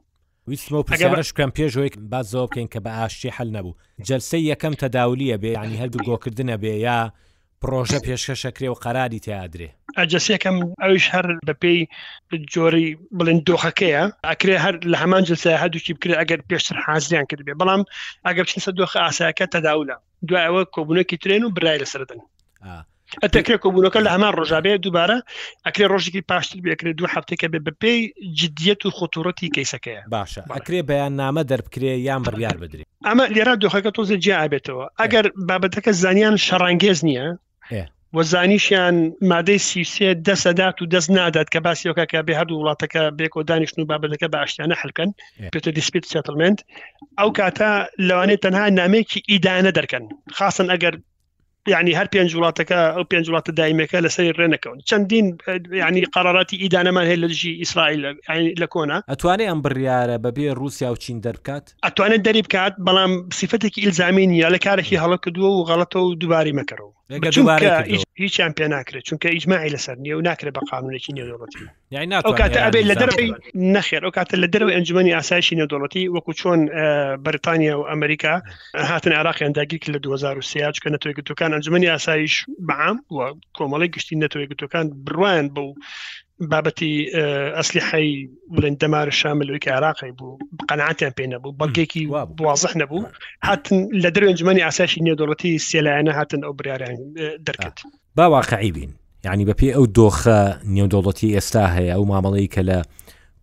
ویستمەشکەم 0.50 1.50
پێشەوەی 1.58 1.92
بازۆ 2.12 2.44
بکەین 2.48 2.68
کە 2.74 2.80
بە 2.86 2.92
ئاشتی 3.00 3.30
هەل 3.38 3.50
نەبوو 3.56 3.78
جلسەی 4.08 4.44
یەکەم 4.52 4.74
تەداولیە 4.82 5.38
بێ 5.44 5.52
ینی 5.62 5.78
هەردوو 5.82 6.06
گۆکردنە 6.10 6.56
بێ 6.64 6.74
یا 6.88 7.00
پرۆژە 7.64 8.00
پێشکەشەکرێ 8.08 8.68
و 8.72 8.80
قەراری 8.86 9.24
تیادرێ 9.26 9.70
ئەجەسیەکەم 10.00 10.58
ئەوش 10.84 11.06
هەر 11.14 11.28
بە 11.48 11.54
پێی 11.62 11.80
جۆری 12.54 12.90
بڵێن 13.18 13.40
دۆخەکەیە 13.48 14.04
ئەکرێ 14.30 14.56
هەر 14.64 14.76
لە 14.92 14.98
هەمان 15.04 15.24
جلسە 15.28 15.50
هەردووکی 15.62 15.94
بکرێ 15.96 16.16
ئەگەر 16.22 16.40
پێشتر 16.50 16.76
حازیان 16.86 17.26
کرد 17.30 17.42
بێ 17.48 17.54
بەڵام 17.62 17.82
ئەگەر 18.28 18.46
چینسە 18.50 18.72
دۆخ 18.80 18.92
ئاساەکە 19.04 19.46
تەداولە 19.56 19.96
دوای 20.28 20.46
ئەوە 20.48 20.62
کۆبوونەکی 20.76 21.18
ترێن 21.24 21.44
و 21.44 21.54
برای 21.56 21.80
لەسەردن 21.84 22.20
ئەتەکرێ 23.24 23.58
کۆبوونەکە 23.64 24.00
لە 24.06 24.10
هەمان 24.16 24.32
ڕۆژابێ 24.40 24.74
دووبارە 24.84 25.18
ئەکرێ 25.66 25.86
ڕۆژێکی 25.92 26.22
پاشتر 26.30 26.58
بێکرێت 26.66 26.96
دوو 27.00 27.08
هەفتێکە 27.16 27.48
بێ 27.54 27.60
بەپێی 27.68 28.00
جدیەت 28.40 28.82
و 28.86 28.90
خۆتوڕەتی 28.98 29.48
کەیسەکەیە 29.56 30.02
باشە 30.16 30.42
ئەکرێ 30.56 30.80
بەیان 30.90 31.14
نامە 31.22 31.44
دەربکرێ 31.52 31.94
یان 32.10 32.22
بڕیار 32.28 32.58
بدرێت 32.62 32.88
ئەمە 33.08 33.26
لێرا 33.36 33.54
دۆخەکە 33.64 33.92
تۆزە 33.98 34.18
جیابێتەوە 34.26 34.86
ئەگەر 35.02 35.26
بابەتەکە 35.50 35.92
زانیان 36.04 36.36
شەڕانگێز 36.46 37.00
نییە 37.10 37.28
وەزانیشیان 38.18 38.96
مادەی 39.32 39.60
سیسێ 39.70 40.10
دەسەدات 40.28 40.78
و 40.82 40.86
دەست 40.94 41.10
نادات 41.18 41.48
کە 41.54 41.60
باسیەکە 41.66 42.06
کە 42.12 42.20
بێ 42.28 42.34
هەردوو 42.40 42.60
وڵاتەکە 42.62 43.02
بێکۆ 43.20 43.42
دانیشتن 43.50 43.82
و 43.82 43.88
بابەتەکە 43.92 44.28
باشیانە 44.36 44.76
هەلکەن 44.82 45.10
پێتە 45.54 45.70
دیسپیت 45.78 46.06
سێتلمنت 46.14 46.60
ئەو 47.20 47.30
کاتە 47.40 47.72
لەوانێت 48.08 48.40
تەنها 48.46 48.66
نامێکی 48.80 49.20
ئیدانە 49.32 49.72
دەکەن 49.80 50.04
خاصن 50.38 50.68
ئەگەر 50.74 50.94
ینی 51.78 51.94
هەر 52.00 52.08
پێنج 52.14 52.32
وڵاتەکە 52.38 52.80
ئەو 52.96 53.04
پێنج 53.12 53.26
وڵاتە 53.30 53.52
دایمەکە 53.60 53.98
لەسری 54.06 54.34
ڕێنەکەون 54.40 54.78
چەندین 54.90 55.28
ینی 55.84 56.02
قەراراتی 56.16 56.58
ئیدانەمان 56.64 57.06
هەیە 57.10 57.20
لە 57.24 57.28
دژی 57.34 57.52
ئیسرائیل 57.64 58.02
لە 58.62 58.68
کۆنا 58.74 58.98
ئەتوانێ 59.12 59.46
ئەم 59.50 59.60
بڕیاە 59.66 60.18
بەبێ 60.26 60.50
رووسیا 60.60 60.90
و 60.92 60.96
چین 61.04 61.18
دەرکات 61.28 61.66
ئەتوانێت 61.86 62.22
دەری 62.28 62.42
بکات 62.48 62.74
بەڵام 62.88 63.12
سیفەتێکی 63.40 63.80
ئیلزامین 63.84 64.30
یا 64.44 64.48
لە 64.56 64.60
کارێکی 64.66 64.98
هەڵە 65.04 65.18
کردووە 65.24 65.50
و 65.56 65.66
غەڵەتەوە 65.70 66.04
و 66.08 66.16
دووباری 66.22 66.54
مەکەەوە 66.60 66.92
هیچیان 67.12 68.52
پێ 68.58 68.66
ناکرێت 68.76 69.04
چونکە 69.10 69.28
ئیجمماعی 69.34 69.70
لەسەر 69.76 69.98
نیە 70.04 70.16
و 70.20 70.22
ناکرێت 70.30 70.54
بە 70.58 70.62
قانونێکی 70.72 71.12
نێودوڵەتی 71.18 71.66
کاتە 72.42 72.60
ئەبێت 72.66 72.86
لە 72.92 72.96
دەرەوەی 73.02 73.30
نەخێر 73.76 74.02
ئەو 74.06 74.14
کاتە 74.18 74.36
لە 74.44 74.48
دەرەوەی 74.54 74.76
ئەنجمەی 74.78 75.16
ئاسایشی 75.18 75.56
نێودوڵەتی 75.60 76.04
وەکو 76.16 76.32
چۆن 76.40 76.60
بریتانیا 77.26 77.76
و 77.80 77.88
ئەمریکا 77.92 78.34
هاتن 78.92 79.14
عراقیان 79.20 79.52
داگیر 79.58 79.82
لە 79.96 80.00
2023 80.00 80.72
چکە 80.76 80.90
نەتوێگوتەکان 80.96 81.52
ئەنجمەی 81.56 81.90
ئاسایش 81.94 82.34
بەعام 82.68 82.98
و 83.16 83.20
کۆمەڵی 83.58 83.90
گشتی 83.96 84.16
نەتوێگوتەکان 84.24 84.86
بڕوان 85.06 85.46
بەو 85.56 85.70
بابەتی 86.40 87.10
ئەسلیحی 87.58 88.30
بڵند 88.56 88.78
دەمار 88.84 89.10
شامل 89.10 89.50
وکە 89.58 89.68
عراقی 89.74 90.12
بوو 90.12 90.38
قەنعاتیان 90.70 91.12
پێ 91.18 91.26
نەبوو 91.34 91.58
بەڵگێکی 91.60 92.06
واضح 92.42 92.70
نەبوو 92.78 93.06
هاتن 93.44 93.88
لە 94.04 94.10
دەروێنجمەنی 94.16 94.62
ئاساشی 94.66 95.02
نێدۆڵەتی 95.06 95.62
سێلایەنە 95.70 96.12
هاتن 96.18 96.42
ئەو 96.46 96.54
بریاریان 96.54 96.98
دەرکرد 97.48 97.80
باواقعی 98.16 98.72
بین 98.72 98.92
یعنی 99.26 99.46
بە 99.46 99.54
پێی 99.60 99.72
ئەو 99.78 99.86
دۆخە 99.98 100.42
نێودۆڵەتی 100.76 101.34
ئێستا 101.36 101.66
هەیە 101.76 101.92
ئەو 101.96 102.04
مامەڵی 102.12 102.50
کە 102.54 102.62
لە 102.70 102.80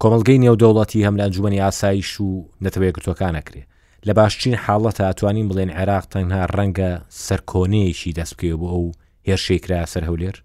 کۆمەلگەی 0.03 0.39
نێودەوڵەتی 0.45 1.05
هەم 1.07 1.15
لە 1.19 1.23
ئەنجومی 1.27 1.61
ئاسایش 1.63 2.11
و 2.21 2.31
نەتەوەی 2.65 2.93
گرتوەکانەکرێ 2.97 3.63
لە 4.07 4.13
باشترین 4.19 4.57
حاڵەتە 4.65 5.05
ئەتوانین 5.09 5.49
بڵێن 5.51 5.71
عێراق 5.79 6.05
تەنها 6.13 6.43
ڕەنگە 6.57 6.91
سەرکۆنەیەکی 7.27 8.15
دەست 8.19 8.35
بکەوە 8.37 8.57
بۆ 8.61 8.67
ئەو 8.75 8.85
هێرشێکرا 9.29 9.81
سەر 9.93 10.05
هەولێر 10.09 10.37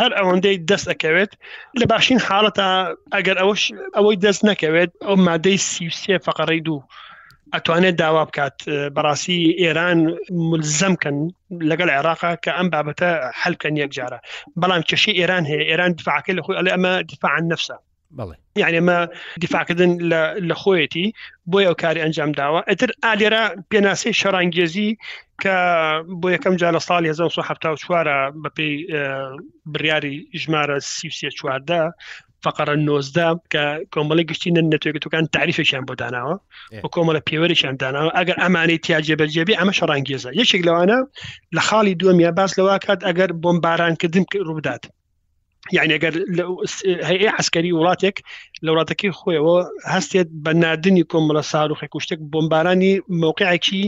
هەر 0.00 0.10
ئەوەندەی 0.18 0.58
دەست 0.70 0.86
ئەکەوێت 0.92 1.32
لە 1.80 1.84
باشین 1.92 2.18
حاڵەتە 2.26 2.68
ئەگەر 3.14 3.36
ئەوش 3.42 3.62
ئەوەی 3.96 4.16
دەست 4.24 4.42
نەکەوێت 4.50 4.90
ئەو 5.06 5.14
مادەی 5.28 5.58
سیوسێ 5.70 6.16
فقڕی 6.26 6.60
دوو 6.66 6.80
ئەتوانێت 7.54 7.96
داوا 8.02 8.22
بکات 8.28 8.56
بەڕاستی 8.96 9.40
ئێران 9.62 9.98
ملزەمکەن 10.50 11.16
لەگەڵ 11.70 11.88
عێراقا 11.96 12.30
کە 12.44 12.50
ئەم 12.56 12.68
بابەتە 12.72 13.10
هەلکەن 13.42 13.74
یەکجارە 13.82 14.18
بەڵام 14.60 14.82
کشی 14.90 15.16
ئێران 15.20 15.44
هەیە 15.50 15.64
ئێران 15.70 15.92
دفاعکە 15.98 16.32
لەخۆی 16.38 16.58
ئەلێ 16.58 16.70
ئەمە 16.74 16.92
دفاع 17.10 17.32
عن 17.36 17.44
نفسە 17.52 17.76
بڵێ 18.18 18.36
یعنی 18.62 18.76
ئەمە 18.80 18.98
دیفاکردن 19.42 19.90
لە 20.48 20.54
خۆیەتی 20.62 21.06
بۆی 21.52 21.64
ئەو 21.68 21.76
کاری 21.82 22.00
ئەنجام 22.04 22.30
داوە 22.40 22.60
ئەتر 22.70 22.90
ئالێرە 23.04 23.42
پێناسی 23.70 24.12
شەڕانگێزی 24.20 24.90
کە 25.42 25.56
بۆ 26.20 26.26
یەکەم 26.36 26.54
جا 26.60 26.68
لە 26.76 26.80
ساڵ 26.88 26.98
1970وارە 27.04 28.18
بەپی 28.42 28.72
بریاری 29.72 30.14
ژمارە 30.42 30.78
سی 30.94 31.08
چواردە 31.38 31.82
فقرە 32.44 32.74
نۆزدا 32.86 33.28
کە 33.52 33.64
کۆمەڵی 33.94 34.24
گشتی 34.30 34.54
نەن 34.56 34.66
نەتێکەکان 34.72 35.24
تعریفێکیان 35.36 35.84
بۆ 35.88 35.94
داناوە 36.00 36.34
بۆ 36.82 36.88
کۆمەڵە 36.94 37.20
پێوەریشان 37.28 37.74
داناوە 37.82 38.10
ئەگەر 38.18 38.36
ئەمانەی 38.44 38.82
تیاجێبەرجێبی 38.86 39.58
ئەمە 39.58 39.72
شەڕانگێزە 39.78 40.30
یەکێک 40.40 40.62
لەوانە 40.68 40.98
لە 41.56 41.62
خاڵی 41.68 41.94
دووەمیا 42.00 42.30
باس 42.38 42.50
لەوا 42.58 42.76
کات 42.86 43.00
ئەگەر 43.08 43.30
بۆمبارانکردن 43.42 44.24
ڕوودات 44.48 44.82
یعنی 45.74 45.92
ئەگەر 45.98 46.14
هەیە 47.10 47.30
عسکەری 47.40 47.76
وڵاتێک 47.78 48.16
لە 48.64 48.70
وڵاتەکەی 48.72 49.12
خۆیەوە 49.18 49.58
هەستێت 49.94 50.28
بە 50.44 50.52
نادنی 50.62 51.04
کۆمەڵە 51.10 51.42
ساروخێک 51.52 51.92
شتێک 52.04 52.20
بۆمبارانی 52.32 52.92
مووقعێکی 53.20 53.84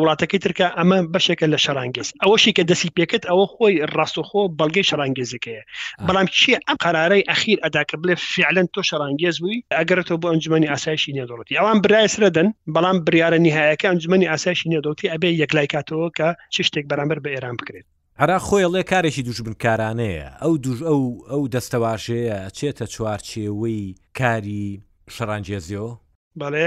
وڵاتەکەی 0.00 0.40
ترکە 0.46 0.66
ئەمە 0.78 0.98
بەشێکە 1.12 1.46
لە 1.52 1.58
شەرانگەز 1.64 2.08
ئەوەشی 2.22 2.52
کە 2.56 2.62
دەسی 2.70 2.90
پێکت 2.96 3.22
ئەوە 3.30 3.44
خۆی 3.54 3.74
ڕاستۆخۆ 3.96 4.42
بەڵگەی 4.58 4.88
شەرانگەزەکەیە 4.90 5.62
بەڵام 6.06 6.26
چی 6.38 6.50
ئەم 6.66 6.76
قرارەی 6.84 7.26
ئەخیر 7.30 7.58
ئەداکە 7.64 7.96
بڵێ 8.02 8.14
فعلەن 8.32 8.66
تۆ 8.74 8.80
شەرانگێز 8.90 9.36
بووی 9.42 9.62
ئەگەرەوە 9.78 10.16
بۆ 10.22 10.26
ئەنجمەی 10.32 10.70
ئاسایشی 10.72 11.14
نێدۆڵەتی 11.18 11.58
ئەوان 11.58 11.78
برایسرەدەن 11.84 12.48
بەڵام 12.74 12.96
بریاە 13.06 13.30
نهایەکە 13.46 13.86
ئەنجمەی 13.90 14.30
ئاسایشی 14.32 14.70
نێدۆڵی 14.74 15.10
ئەبێ 15.12 15.28
یەکلایکاتەوە 15.42 16.08
کە 16.18 16.28
چ 16.54 16.56
شتێک 16.68 16.84
بەرامبەر 16.90 17.18
بە 17.24 17.30
ئێران 17.34 17.56
بکرێت 17.60 17.88
هەرا 18.22 18.38
خۆیڵێ 18.46 18.82
کارێکی 18.92 19.22
دوش 19.26 19.38
بن 19.44 19.54
کارانەیە 19.64 20.28
ئەو 20.42 20.52
دوش 20.64 20.78
ئەو 20.88 21.00
ئەو 21.30 21.42
دەستەواشەیە 21.54 22.38
چێتە 22.56 22.84
چوارچێوەی 22.94 23.82
کاری 24.18 24.66
شەڕانجێزیۆ 25.14 25.86
بەڵێ 26.42 26.66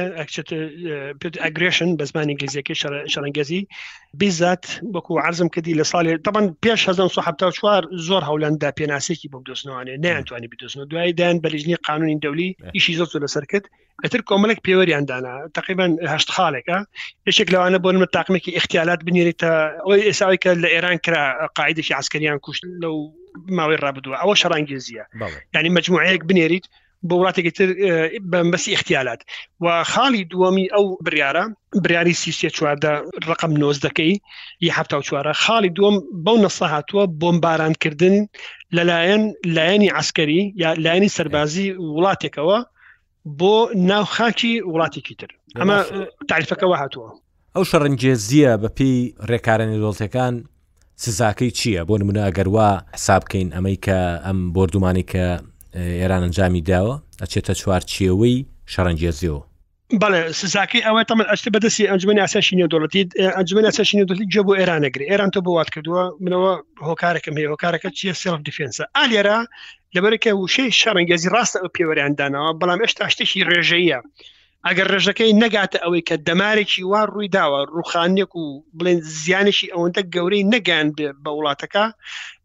ئەگرشن 1.44 1.90
بە 2.00 2.04
زمانی 2.12 2.36
گەزیەکە 2.42 2.74
شەرەنگەزی 3.14 3.62
بیزات 4.20 4.64
وەکو 4.96 5.14
عزم 5.28 5.48
کردی 5.56 5.74
لە 5.82 5.86
ساڵێ 5.94 6.14
تاان 6.26 6.46
پێش 6.64 6.82
1970 6.90 8.08
زۆر 8.08 8.22
هەولندا 8.30 8.70
پێناسێکی 8.80 9.28
بۆ 9.32 9.38
دۆستنوانێ 9.48 9.96
نیانتوانانی 10.04 10.50
بدۆستنەوە 10.52 10.88
دوای 10.92 11.14
دایان 11.20 11.38
بەلیژنی 11.46 11.78
قانونی 11.88 12.20
دەولی 12.24 12.50
ئیشی 12.76 12.94
زۆر 13.00 13.20
لەسەر 13.26 13.46
کرد 13.52 13.66
ئەتر 14.04 14.22
کۆمەلک 14.30 14.60
پێوەریاندانا 14.68 15.34
تقریبان 15.58 15.92
هەشت 16.14 16.30
خاڵێکە 16.36 16.78
یشێک 17.32 17.48
لەوانە 17.54 17.80
بۆ 17.84 17.90
نمە 17.96 18.08
تاقمێکی 18.16 18.52
اختیالات 18.60 19.00
بنێریتە 19.08 19.52
ئەوەی 19.84 20.04
ئێساوی 20.08 20.40
کە 20.44 20.50
لە 20.64 20.70
ئێران 20.74 20.98
کرا 21.06 21.24
قاعدێکی 21.58 21.94
عسکریان 22.02 22.38
کوشت 22.46 22.62
لەو 22.84 22.96
ماوەی 23.58 23.80
ڕابدووە 23.84 24.16
ئەوە 24.22 24.36
شەڕانگیزیە 24.42 25.04
ینی 25.56 25.72
مجموعەیەک 25.78 26.24
بنێریت 26.30 26.66
بە 27.08 27.16
وڵاتێکی 27.20 27.52
تر 27.58 27.68
بەمبەسی 28.32 28.70
اختیالات 28.78 29.22
و 29.62 29.66
خاڵی 29.92 30.24
دووەمی 30.34 30.68
ئەو 30.76 30.86
بریارە 31.06 31.44
بریاری 31.84 32.14
سیسیە 32.22 32.52
چواردە 32.58 32.92
ڕقم 33.30 33.52
نۆز 33.62 33.78
دەکەی 33.88 34.14
یهفتا 34.68 34.98
چوارە 35.08 35.34
خاڵی 35.44 35.70
دووەم 35.78 35.96
بەو 36.26 36.38
نەسە 36.46 36.66
هاتووە 36.74 37.04
بۆمبارانکردن 37.22 38.16
لەلایەن 38.76 39.24
لایەنی 39.56 39.90
عسکەری 40.00 40.44
یا 40.64 40.70
لایەنی 40.84 41.08
سربازی 41.18 41.68
وڵاتێکەوە 41.96 42.58
بۆ 43.40 43.56
ناوخاکی 43.90 44.54
وڵاتێکی 44.74 45.16
تر 45.20 45.30
ئەمە 45.60 45.78
تعریفەکەەوە 46.30 46.78
هاتووە 46.82 47.10
ئەو 47.56 47.64
شەڕنجێزیە 47.72 48.54
بەپی 48.64 48.94
ڕێکارانی 49.30 49.80
دۆڵتەکان 49.84 50.34
سزاکەی 51.04 51.52
چییە 51.58 51.82
بۆ 51.90 51.96
نمونە 52.02 52.22
ئەگەروا 52.28 52.70
حسابکەین 52.96 53.48
ئەمەی 53.56 53.78
کە 53.86 54.00
ئەم 54.26 54.40
بردومانی 54.56 55.06
کە 55.12 55.26
ئێران 55.76 56.22
ئەنجامی 56.26 56.64
داوە 56.70 56.96
ئەچێتە 57.22 57.54
چوارچیەوەی 57.62 58.38
شەڕەنجێزیەوە 58.72 59.42
بله 60.04 60.20
سزاکی 60.40 60.80
ئەوە 60.88 61.02
تەمە 61.10 61.24
ئەشت 61.32 61.46
بەدەستی 61.54 61.90
ئەنجمەی 61.92 62.22
ئاساشینە 62.24 62.66
دۆڵەتی 62.74 63.04
ئەنجمەی 63.38 63.66
ئاساشینە 63.70 64.04
دۆڵی 64.10 64.26
جێ 64.34 64.42
بۆ 64.48 64.54
ئێرانەگری 64.60 65.06
ئێران 65.12 65.32
تۆ 65.36 65.40
بۆات 65.46 65.70
کردووە 65.74 66.04
منەوە 66.24 66.54
هۆکارەکەم 66.88 67.36
هەیە 67.38 67.50
هۆکارەکە 67.54 67.90
چیە 67.98 68.14
سرف 68.22 68.40
دیفێنسە 68.48 68.84
ئالێرا 68.98 69.40
لەبەرکە 69.96 70.32
وشەی 70.42 70.70
شەڕنگێزی 70.80 71.32
ڕاستە 71.36 71.58
ئەو 71.62 71.74
پێوەریاندانەوە 71.76 72.50
بەڵام 72.60 72.80
ئێشتا 72.84 73.06
شتێکی 73.14 73.40
ڕێژەیە 73.50 74.00
ئەگەر 74.70 74.88
ڕێژەکەی 74.94 75.34
نەگاتە 75.44 75.78
ئەوەی 75.84 76.04
کە 76.08 76.16
دەمارێکی 76.28 76.82
وا 76.92 77.02
ڕووی 77.12 77.32
داوە 77.38 77.60
ڕوخانێک 77.76 78.32
و 78.36 78.44
بڵێن 78.78 79.00
زیانشی 79.24 79.68
ئەوەندە 79.74 80.02
گەورەی 80.16 80.44
نەگەان 80.54 80.88
بە 81.24 81.32
وڵاتەکە 81.38 81.86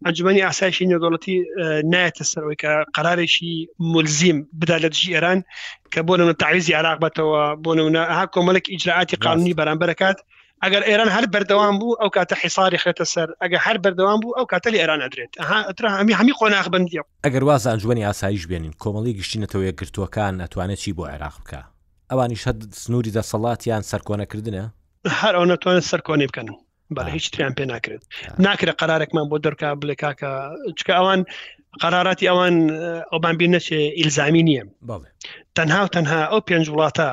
ئەنجمەی 0.04 0.42
ئاسایشی 0.46 0.88
نێدۆڵەتی 0.92 1.37
نایەتە 1.92 2.24
سەرەوەی 2.33 2.59
کە 2.62 2.70
قرارێکی 2.96 3.52
ملزیم 3.92 4.38
بدا 4.61 4.76
لە 4.85 4.88
دژی 4.94 5.12
ئێران 5.14 5.38
کە 5.92 6.00
بۆ 6.07 6.14
نمە 6.20 6.35
تعویزی 6.42 6.74
عراق 6.78 6.98
بێتەوە 7.04 7.40
بۆ 7.64 7.70
نمونە 7.78 8.02
ها 8.18 8.24
کۆمەلک 8.35 8.64
ئیجرعاتی 8.72 9.16
قانونی 9.24 9.54
بەرامبەرەکات 9.61 10.18
ئەگەر 10.64 10.83
ئێران 10.88 11.09
هەر 11.16 11.24
بەردەوام 11.33 11.74
بوو 11.81 11.98
ئەو 12.00 12.11
کاتە 12.16 12.35
حیساری 12.42 12.78
خێتە 12.83 13.04
سەر 13.12 13.28
ئەگە 13.42 13.59
هەر 13.66 13.76
بەردەوام 13.85 14.18
بوو 14.22 14.37
ئەو 14.38 14.46
کاتە 14.52 14.68
لە 14.74 14.78
ئێران 14.83 15.00
ئەدرێت 15.04 15.33
ئەرا 15.40 15.88
هەمی 15.98 16.14
هەمی 16.20 16.35
خۆناغبندی 16.38 17.00
ئەگەر 17.26 17.42
وازە 17.48 17.68
ئەنجوەنی 17.72 18.07
ئاسایش 18.07 18.42
بێنین 18.50 18.74
کۆمەڵی 18.83 19.16
گشتینەتەوە 19.18 19.62
یەکگرتوەکان 19.70 20.35
ئەتوانێت 20.44 20.78
چی 20.85 20.92
بۆ 20.96 21.04
عێراق 21.12 21.37
بکە 21.42 21.62
ئەوانی 22.12 22.38
شەد 22.42 22.57
سنووری 22.83 23.11
دەسەڵاتیان 23.18 23.83
سەرکۆنەکردنە 23.90 24.62
هەر 25.21 25.35
ئەو 25.37 25.44
نەتوانێت 25.53 25.88
سەرکۆنی 25.92 26.29
بکەن 26.31 26.47
بەڵێ 26.97 27.11
هیچ 27.16 27.27
تریان 27.33 27.53
پێ 27.59 27.64
ناکرێت 27.73 28.03
ناکرێت 28.47 28.77
قرارێکمان 28.81 29.27
بۆ 29.31 29.37
دەرکا 29.47 29.68
بڵێ 29.81 29.94
کاکە 30.03 30.31
چکە 30.79 30.94
ئەوان 30.99 31.21
قراراتی 31.83 32.27
ئەوان 32.31 32.55
ئەوبان 33.12 33.35
بیر 33.40 33.51
نەچێ 33.55 33.81
ئیلزامی 33.99 34.42
نییە 34.49 34.64
تەنها 35.57 35.83
تەنها 35.94 36.21
ئەو 36.31 36.40
پێنج 36.49 36.66
وڵاتە 36.73 37.09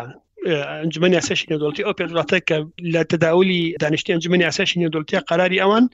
ئەنجمەنی 0.54 1.16
یاساشی 1.18 1.48
نێودڵتی 1.52 1.86
ئەو 1.86 1.94
پێڵاتە 2.00 2.40
کە 2.50 2.58
لە 2.94 3.02
تەداولی 3.12 3.62
دانیشتی 3.82 4.14
ئەنجمەنی 4.14 4.44
یاساشی 4.50 4.80
نێودڵتیە 4.82 5.20
قراری 5.30 5.60
ئەوان 5.64 5.86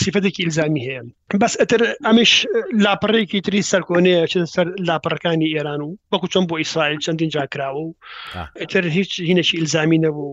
سیفەتێکی 0.00 0.40
ئیلزامی 0.42 0.82
هەیە 0.86 1.02
بەس 1.40 1.54
ئەتر 1.60 1.80
ئەمیش 2.06 2.32
لاپەڕێکی 2.84 3.40
تری 3.46 3.62
سەرکۆنەیە 3.72 4.22
چ 4.30 4.34
سەر 4.54 4.66
لاپەڕەکانی 4.88 5.52
ئێران 5.54 5.80
و 5.86 5.90
وەکو 6.12 6.26
چۆن 6.32 6.44
بۆ 6.48 6.54
ئیسرائیل 6.62 6.98
چەندین 7.06 7.28
جاکراوە 7.34 7.82
و 7.86 7.92
ئەتر 8.60 8.84
هیچ 8.96 9.10
هینەشی 9.28 9.56
ئیلزامی 9.58 9.98
نەبوو 10.04 10.30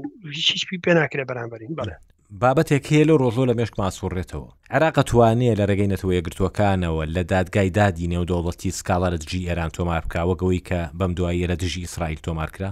هیچ 0.54 0.64
پێ 0.84 0.94
ناکرێ 1.00 1.24
بەرامبەرین 1.30 1.76
بەڵێ 1.80 1.96
بابەتێک 2.42 2.86
هەیە 2.92 3.06
لە 3.10 3.16
ڕۆژۆ 3.22 3.44
لە 3.50 3.54
مێشک 3.60 3.74
ماسوڕێتەوە 3.82 4.50
عراقە 4.76 5.04
توانەیە 5.10 5.54
لە 5.60 5.66
ڕێگەی 5.70 5.90
نەتەوە 5.94 6.12
یەگرتوەکانەوە 6.18 7.04
لە 7.16 7.22
دادگای 7.32 7.70
دادی 7.78 8.10
نێودۆڵەتی 8.14 8.76
سکاڵەرجی 8.80 9.46
ئێران 9.48 9.72
تۆمارکاوەگەوەی 9.78 10.62
کە 10.70 10.82
بەم 11.00 11.12
دوایە 11.18 11.48
لە 11.52 11.56
دژی 11.64 11.82
ئیسرائیل 11.86 12.20
تۆمارکرا 12.26 12.72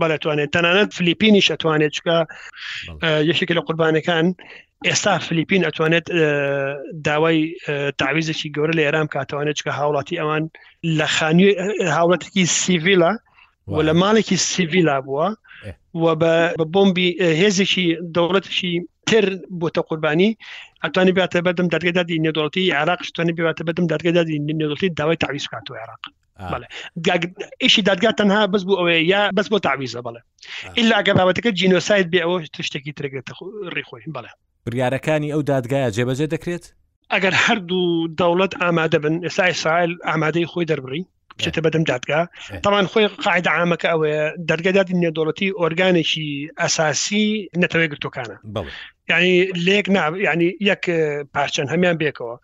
بەلەتوانێت 0.00 0.50
تەنانەت 0.56 0.90
فلیپینی 0.98 1.42
شەتوانێت 1.48 1.92
چکە 1.96 2.16
یەشێکی 3.30 3.54
لە 3.58 3.62
قوربانەکان 3.66 4.26
ئێستا 4.88 5.14
فلیپین 5.26 5.62
ئەتوانێت 5.66 6.06
داوای 7.06 7.38
تاویزێکی 8.00 8.52
گەورە 8.56 8.72
لە 8.78 8.82
ئێرام 8.86 9.06
کاتوانێت 9.14 9.56
چکە 9.58 9.70
هاوڵاتی 9.78 10.18
ئەوان 10.20 10.42
لە 10.98 11.06
خانی 11.16 11.46
هاوڵەتێکی 11.96 12.44
سیڤیلە 12.60 13.12
و 13.74 13.78
لە 13.88 13.92
ماڵێکی 14.02 14.36
سیڤیلا 14.50 14.96
بووە 15.06 15.28
و 16.02 16.04
بە 16.20 16.34
بۆمبی 16.74 17.08
هێزێکی 17.40 17.86
دەوڵەتشی 18.14 18.74
تر 19.08 19.24
بۆتە 19.60 19.80
قوربانی 19.88 20.30
ئەتوانی 20.84 21.12
باتە 21.18 21.38
بەدەم 21.46 21.66
دەرگدادی 21.74 22.22
نێدوڵەتی 22.26 22.72
عراق 22.80 23.00
شتوانانی 23.08 23.36
بێتە 23.38 23.62
بەدەم 23.68 23.86
دەرگدادی 23.92 24.36
نێدوڵی 24.60 24.88
داوای 24.98 25.20
تاویز 25.24 25.46
کاتو 25.52 25.72
عراق 25.82 26.02
ئیشی 27.60 27.82
دادگا 27.90 28.10
تەنها 28.20 28.38
بەس 28.52 28.62
بوو 28.66 28.78
ئەوەیە 28.80 29.02
یا 29.12 29.20
بەس 29.36 29.46
بۆ 29.52 29.56
تعویزە 29.66 30.00
بڵێ 30.06 30.20
ئللا 30.78 30.98
گە 31.06 31.12
بابەتەکە 31.18 31.50
جینۆسایت 31.58 32.06
بێ 32.12 32.20
ئەوە 32.24 32.36
تشتێکی 32.56 32.92
ترگێتە 32.98 33.32
ڕێخۆی 33.74 34.10
بڵێ 34.14 34.30
بریارەکانی 34.66 35.32
ئەو 35.34 35.42
دادگایە 35.52 35.88
جێبەجێ 35.96 36.26
دەکرێت 36.34 36.64
ئەگەر 37.14 37.34
هەردوو 37.44 38.08
دەوڵەت 38.18 38.52
ئامادە 38.62 38.98
بن 39.04 39.14
ئێستا 39.24 39.44
ئیسرائیل 39.50 39.92
ئامادەی 40.08 40.46
خۆی 40.52 40.66
دەربڕی 40.70 41.02
بچێتە 41.40 41.60
بەدەم 41.66 41.84
دادگا 41.92 42.20
تاوان 42.64 42.86
خۆی 42.92 43.06
قاعدە 43.24 43.50
ئامەکە 43.56 43.86
ئەوەیە 43.92 44.24
دەرگەدادی 44.50 44.94
نێدۆڵەتی 45.04 45.48
ئۆرگانێکی 45.60 46.28
ئەساسی 46.60 47.26
نەتەوەی 47.62 47.88
گرتوەکانە 47.92 48.36
ینی 49.12 49.36
لێک 49.66 49.86
ینی 50.26 50.48
یەک 50.70 50.82
پارچەن 51.34 51.66
هەمان 51.72 51.96
بێکەوە 52.02 52.36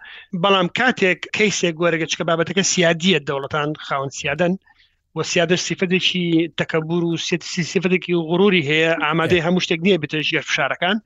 بەڵام 0.42 0.68
کاتێک 0.78 1.18
کەیسێک 1.36 1.74
گۆرەگەچکە 1.80 2.22
بابەتەکە 2.28 2.62
سیادیە 2.72 3.18
دەوڵەتان 3.28 3.70
خاون 3.86 4.10
سیادن 4.18 4.52
وە 5.16 5.22
سیادە 5.32 5.56
سیفەتێکی 5.66 6.26
تەکەبور 6.60 7.02
و 7.06 7.10
سیفەتێکی 7.70 8.12
و 8.18 8.22
غروری 8.30 8.62
هەیە 8.70 8.92
ئامادەی 9.04 9.44
هەموو 9.46 9.64
شتێک 9.66 9.80
نییە 9.86 9.98
بتەژێر 10.02 10.44
فشارەکان 10.50 10.96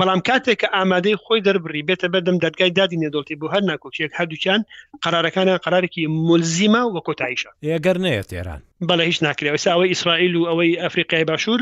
بەڵام 0.00 0.20
کاتێک 0.28 0.58
کە 0.62 0.68
ئامادەی 0.76 1.16
خۆی 1.24 1.42
دەربڕی 1.46 1.84
بێتە 1.88 2.06
بەدەم 2.14 2.38
دەرگای 2.44 2.70
دادی 2.78 2.98
نێدۆڵی 3.04 3.34
بۆ 3.40 3.46
هەر 3.54 3.62
ناکۆچیەک 3.70 4.10
هەردووچان 4.18 4.60
قرارەکانە 5.04 5.54
قرارێکی 5.64 6.06
ملزیمە 6.28 6.82
وە 6.94 7.00
کۆتاییشە 7.06 7.50
ێگەر 7.76 7.96
نەیە 8.06 8.22
تێران 8.30 8.60
بەڵە 8.88 9.04
هیچ 9.10 9.18
ناکرێەوە 9.26 9.60
ساوەی 9.66 9.88
ئیسرائیل 9.92 10.34
و 10.36 10.42
ئەوەی 10.50 10.76
ئەفریقای 10.82 11.24
باشوور 11.30 11.60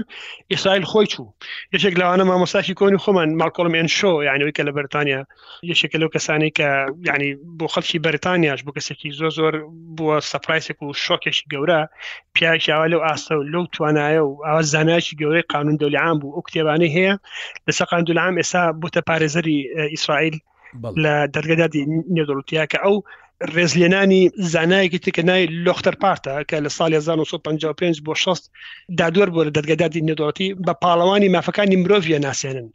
ئیسرائیل 0.52 0.84
خۆی 0.90 1.06
چوو 1.12 1.26
یەشێک 1.74 1.94
لەوانە 2.00 2.24
مامۆستاشی 2.30 2.74
کۆنی 2.80 2.98
خۆمان 3.04 3.28
ماکۆڵمێن 3.40 3.88
شۆ 3.98 4.10
یانەوەی 4.28 4.54
کە 4.56 4.62
لە 4.68 4.72
بەرتانیا 4.76 5.20
یەشێکە 5.70 5.98
لەو 6.00 6.08
کەسانی 6.14 6.50
کە 6.58 6.68
ینی 7.08 7.30
بۆ 7.58 7.66
خەڵکی 7.72 7.98
بەرتانیاش 8.06 8.60
بۆ 8.66 8.70
کەسێکی 8.76 9.10
زۆ 9.18 9.28
زۆر 9.38 9.54
بووە 9.96 10.16
سەپرایسێک 10.32 10.78
و 10.84 10.88
شۆکێکی 11.04 11.44
گەورە 11.52 11.80
پیاکیاوە 12.34 12.86
لەو 12.92 13.00
ئاستە 13.06 13.32
و 13.38 13.42
لەو 13.52 13.62
توانایە 13.74 14.22
و 14.28 14.32
ئاوا 14.46 14.62
زانایکی 14.72 15.14
گەورەی 15.20 15.44
قانون 15.52 15.76
دەولیان 15.82 16.16
بوو 16.20 16.34
ئەو 16.36 16.42
کتێبانەی 16.48 16.90
هەیە 16.96 17.14
لە 17.68 17.72
سەقان 17.78 18.02
دولا 18.08 18.21
عام 18.24 18.34
ئێستا 18.42 18.62
بۆتە 18.82 19.00
پارێزەری 19.08 19.58
ئیسرائیل 19.94 20.36
لە 21.04 21.14
دەرگدادی 21.34 21.82
نێدەڵوتیا 22.16 22.64
کە 22.72 22.78
ئەو 22.84 22.96
ڕێزلێنانی 23.54 24.22
زانایەکی 24.52 25.00
تکە 25.04 25.22
نای 25.30 25.42
لۆختەر 25.64 25.96
پارتە 26.02 26.34
کە 26.48 26.56
لە 26.64 26.68
سال 26.76 26.92
1955 26.98 27.96
بۆ 28.06 28.12
6 28.14 28.38
دادوەر 28.98 29.28
بۆ 29.34 29.40
لە 29.46 29.50
دەرگدادی 29.58 30.02
نێدۆڵەتی 30.08 30.48
بە 30.66 30.72
پاڵەوانی 30.82 31.32
مافەکانی 31.34 31.80
مرۆڤە 31.82 32.18
ناسێنن 32.26 32.68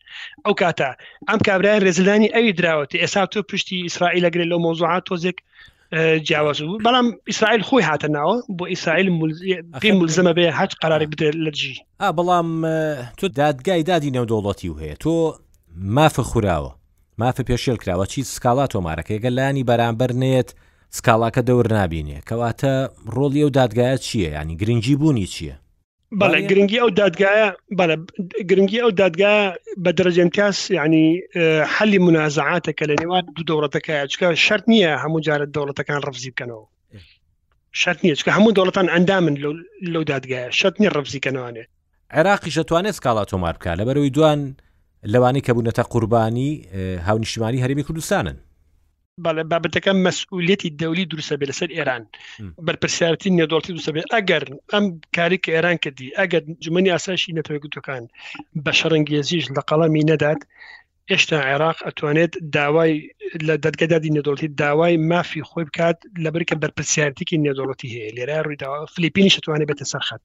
ئەو 0.46 0.54
کاتە 0.62 0.90
ئەم 1.28 1.40
کابرای 1.48 1.80
ڕێزلانی 1.86 2.34
ئەوی 2.36 2.54
دراوەتی 2.60 3.02
ئێستا 3.04 3.24
تۆ 3.32 3.40
پشتی 3.50 3.78
ئیسرائیل 3.88 4.24
لەگرێت 4.28 4.50
لەو 4.52 4.60
مۆزوعات 4.66 5.04
تۆزێک 5.10 5.38
جیاواز 6.24 6.62
بوو 6.62 6.80
بەڵام 6.86 7.08
ئیسرائیل 7.32 7.62
خۆی 7.68 7.84
هاتە 7.88 8.08
ناوە 8.16 8.36
بۆ 8.60 8.66
ئیسرائیل 8.72 9.10
پێ 9.82 9.92
ملزمە 10.00 10.34
بێ 10.38 10.48
هەچ 10.60 10.72
قراری 10.82 11.06
بدە 11.12 11.30
لەجی 11.46 11.74
ئا 12.02 12.10
بەڵام 12.18 12.48
تۆ 13.20 13.28
دادگای 13.36 13.84
دادی 13.84 14.12
نەودۆڵەتی 14.16 14.66
و 14.70 14.80
هەیە 14.82 14.96
تۆ 15.04 15.16
مافە 15.96 16.24
خوراوە 16.30 16.72
مافە 17.22 17.44
پێشێل 17.50 17.78
کراوە 17.82 18.06
چی 18.08 18.24
سکاڵا 18.24 18.66
تۆمارەکەگە 18.74 19.30
لانی 19.38 19.64
بەرامبەر 19.70 20.12
نێت 20.24 20.50
سکاڵاکە 20.98 21.42
دەور 21.50 21.68
نابینێ 21.80 22.20
کەواتە 22.30 22.74
ڕۆڵی 23.16 23.42
ئەو 23.44 23.50
دادگایە 23.60 23.98
چییە 24.06 24.30
ینی 24.42 24.56
گرنگی 24.62 24.96
بوونی 24.96 25.28
چییە 25.34 25.56
بەڵێ 26.20 26.40
گرنگی 26.50 26.78
ئەو 26.84 26.90
دادگایە 27.02 27.46
گرنگی 28.50 28.80
ئەو 28.82 28.92
دادگا 29.00 29.36
بە 29.84 29.92
دەرەجێمتیاس 29.98 30.58
ینی 30.80 31.08
حەلی 31.76 32.00
منازعاتە 32.08 32.72
کە 32.80 32.84
لە 32.90 32.96
نێوان 33.02 33.24
دوو 33.36 33.46
دەوڵەتەکە 33.50 33.96
چکە 34.12 34.28
شەر 34.46 34.62
نییە 34.72 34.92
هەموو 35.04 35.20
جارت 35.28 35.50
دەوڵەتەکان 35.58 36.00
ڕفزی 36.08 36.32
بکەنەوە 36.34 36.66
شەر 37.82 37.96
نیە 38.04 38.16
چکە 38.20 38.32
هەموو 38.38 38.56
دەوڵەتان 38.58 38.88
ئەندامن 38.94 39.36
لەو 39.94 40.04
دادگایە 40.12 40.48
شەت 40.60 40.76
نیە 40.82 40.92
ڕفزیکەنەوانێ 40.98 41.64
عێراقی 42.18 42.52
شەتوانێت 42.56 42.96
سکاڵا 43.00 43.24
تۆمار 43.32 43.56
بکە 43.58 43.72
لەبەرەوەی 43.80 44.12
دوان 44.18 44.40
لەوانی 45.14 45.42
کە 45.46 45.52
بوونەتە 45.56 45.84
قوربانی 45.92 46.52
هاونیشتمانی 47.08 47.62
هەرمی 47.64 47.84
کوردستانن 47.88 48.38
بابەتەکە 49.52 49.92
مەسئولەتی 50.06 50.74
دەولی 50.82 51.10
دروستە 51.12 51.36
بێ 51.40 51.46
لەسەر 51.52 51.70
ئێران 51.78 52.04
بەرپسیارتی 52.68 53.36
نێدۆڵی 53.40 53.74
دووسە 53.76 53.92
بێت 53.96 54.08
ئەگەر 54.16 54.44
ئەم 54.74 54.86
کاری 55.16 55.40
کە 55.44 55.50
ئێران 55.56 55.78
کردی 55.84 56.16
ئەگەر 56.20 56.44
جمنی 56.64 56.92
ئاساشی 56.94 57.36
نەتەوەگوتەکان 57.40 58.04
بە 58.64 58.72
شەڕنگێزیش 58.80 59.46
لە 59.56 59.62
قەڵەمی 59.70 60.08
نەدات 60.12 60.42
هێشتا 61.12 61.38
عێراق 61.50 61.78
ئەتوانێت 61.88 62.34
داوای 62.56 62.94
لە 63.48 63.54
دەرگای 63.64 63.88
دادی 63.94 64.10
نێدۆڵەتی 64.16 64.48
داوای 64.62 64.98
مافی 65.12 65.42
خۆی 65.50 65.66
بکات 65.70 65.98
لەبەر 66.24 66.44
کە 66.50 66.56
بەرپسیارتیکی 66.64 67.38
نێدۆڵەتی 67.46 67.88
هەیە 67.96 68.10
لێرە 68.18 68.38
ڕوویداوا 68.46 68.80
فلیپینی 68.94 69.30
شتوانێت 69.36 69.68
بێتە 69.70 69.86
سەرخەت 69.94 70.24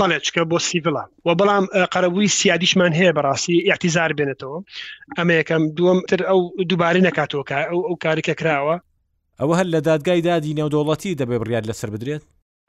بەڵێچکە 0.00 0.42
بۆ 0.50 0.58
سیڤڵام 0.68 1.08
و 1.28 1.34
بەڵام 1.40 1.64
قەرەبووی 1.94 2.32
سیادیشمان 2.38 2.92
هەیە 2.98 3.12
بەڕاستی 3.16 3.56
یاعتیزار 3.70 4.10
بێنێتەوە 4.18 4.58
ئەمە 5.18 5.34
یەکەم 5.40 5.62
دووەم 5.76 5.98
تر 6.10 6.20
ئەو 6.30 6.40
دووبارەی 6.70 7.02
نکاتەوە 7.08 7.42
ئەو 7.88 7.96
کارێکە 8.04 8.34
کراوە 8.40 8.76
ئەوە 9.40 9.54
هەر 9.58 9.66
لە 9.74 9.80
دادگای 9.88 10.20
دادی 10.28 10.56
نێودۆڵەتی 10.58 11.16
دەبێ 11.20 11.36
بڕیار 11.40 11.64
لەسەر 11.70 11.90
بدرێت 11.94 12.22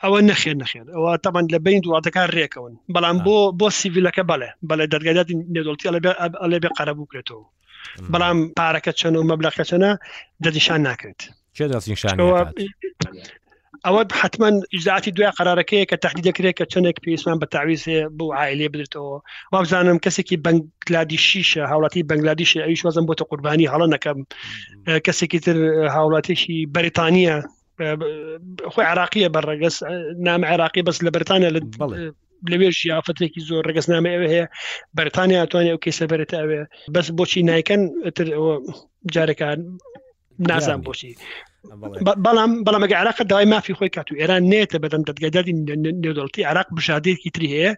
ئەوە 0.03 0.19
نەخێن 0.29 0.57
نەخێن 0.63 0.87
ئەوە 0.93 1.11
تەمان 1.23 1.45
لە 1.53 1.59
بین 1.65 1.79
دواتەکان 1.85 2.27
ڕێکەون 2.37 2.73
بەڵام 2.93 3.17
بۆ 3.25 3.37
بۆ 3.59 3.67
سیڤیلەکە 3.79 4.23
بەڵێ 4.31 4.49
بەڵێ 4.69 4.85
دەرگایاتی 4.93 5.35
نێدۆڵتی 5.55 5.85
ئەلێ 6.43 6.59
بێ 6.63 6.69
قەرەبوو 6.77 7.09
کرێتەوە 7.11 7.45
بەڵام 8.13 8.37
پارەکە 8.57 8.91
چەند 8.99 9.15
و 9.17 9.27
مەبلەکە 9.29 9.63
چەنە 9.69 9.91
دەدیشان 10.43 10.79
ناکرێت 10.87 11.19
ئەوە 13.87 14.01
حتمما 14.21 14.49
ئیزااتی 14.75 15.11
دوای 15.15 15.35
قرارەکەی 15.37 15.87
کە 15.89 15.97
تهدی 16.03 16.25
دەکرێت 16.29 16.55
کە 16.59 16.65
چندێک 16.73 16.97
پێسمان 17.05 17.37
بە 17.41 17.47
تاویزێ 17.53 17.99
بۆ 18.17 18.25
عائلێ 18.39 18.67
بدرێتەوە 18.73 19.15
وابزانم 19.53 19.97
کەسێکی 20.05 20.37
بەنگلادیشیشە 20.45 21.63
هاوڵاتی 21.71 22.07
بەنگلادیشی 22.09 22.63
ئەویش 22.63 22.81
وازم 22.85 23.05
بۆتە 23.09 23.23
قوربانی 23.29 23.69
هەڵە 23.73 23.87
نەکەم 23.93 24.19
کەسێکی 25.05 25.39
تر 25.45 25.57
هاوڵاتێکی 25.95 26.57
بەریتانیا 26.75 27.37
خۆی 28.73 28.85
عراقیە 28.91 29.29
بەڕگەس 29.35 29.77
نام 30.27 30.41
عراقی 30.53 30.83
بەس 30.87 30.97
لە 31.05 31.09
بەرتانە 31.15 31.47
لەوێش 32.51 32.77
یافتێکی 32.91 33.41
زۆر 33.49 33.63
ڕگەزنامە 33.69 34.09
ئەوە 34.13 34.27
هەیە 34.33 34.45
بەرتانیا 34.97 35.39
هاتوانێ 35.41 35.71
ئەو 35.73 35.81
کێسە 35.85 36.05
بەرێتەوێ 36.11 36.61
بەس 36.93 37.07
بۆچی 37.17 37.41
نیکەن 37.49 37.81
جارەکان 39.13 39.59
نازان 40.49 40.79
بۆچی 40.85 41.11
بەڵام 42.25 42.51
بەڵامگە 42.65 42.95
عراق 43.01 43.17
داوای 43.31 43.47
مافی 43.53 43.73
خۆی 43.77 43.91
کات 43.95 44.07
و 44.09 44.17
ئێران 44.21 44.43
نێتە 44.51 44.77
بەدەم 44.83 45.01
دەدگەدادی 45.09 45.53
نێودڵتی 46.03 46.47
عراق 46.49 46.67
بژادێکی 46.77 47.33
تری 47.35 47.49
هەیە 47.55 47.71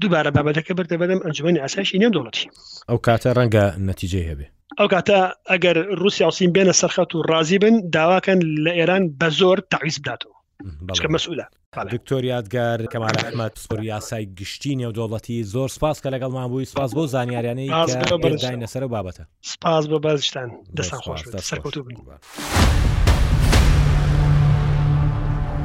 دووبارە 0.00 0.30
بابەتەکە 0.36 0.72
بەردە 0.78 0.96
بەدەم 1.02 1.20
ئەنجمەی 1.24 1.60
ئاساشی 1.62 2.00
نێودوڵەتی 2.02 2.46
ئەو 2.90 2.98
کاتە 3.06 3.28
ڕەنگە 3.36 3.64
نەتیجێ 3.88 4.22
هەبێ 4.30 4.46
ئەو 4.78 4.88
کاتە 4.94 5.18
ئەگەر 5.50 5.76
رووسیا 6.00 6.26
وسیم 6.28 6.50
بێنە 6.56 6.74
سەرخەت 6.80 7.10
و 7.14 7.24
ڕازی 7.30 7.58
بن 7.64 7.74
داواکەن 7.94 8.40
لە 8.64 8.72
ئێران 8.78 9.02
بە 9.20 9.28
زۆر 9.40 9.58
تاویز 9.72 9.96
بداتەوە 10.04 10.33
بەکە 10.82 11.08
مەسئولە 11.14 11.46
دکتۆر 11.94 12.24
یادگار 12.32 12.78
کەمال 12.92 13.16
ئەحمە 13.24 13.46
سپۆر 13.62 13.80
یاسای 13.92 14.24
گشتینی 14.38 14.84
و 14.86 14.92
دۆڵەتی 14.98 15.42
زۆر 15.54 15.68
سپاس 15.68 15.98
کە 16.02 16.08
لەگەڵمان 16.14 16.48
بووی 16.52 16.64
سپاس 16.64 16.90
بۆ 16.96 17.04
زانیاریانەی 17.14 17.70
بەداینە 18.24 18.66
سەر 18.72 18.82
بابەتە 18.94 19.22
سپاس 19.42 19.84
بە 19.90 19.98
بازشتان 20.04 20.48
دەستان 20.76 21.00
خۆش 21.04 21.20
سەرکەوتو 21.50 21.82
بین. 21.82 21.98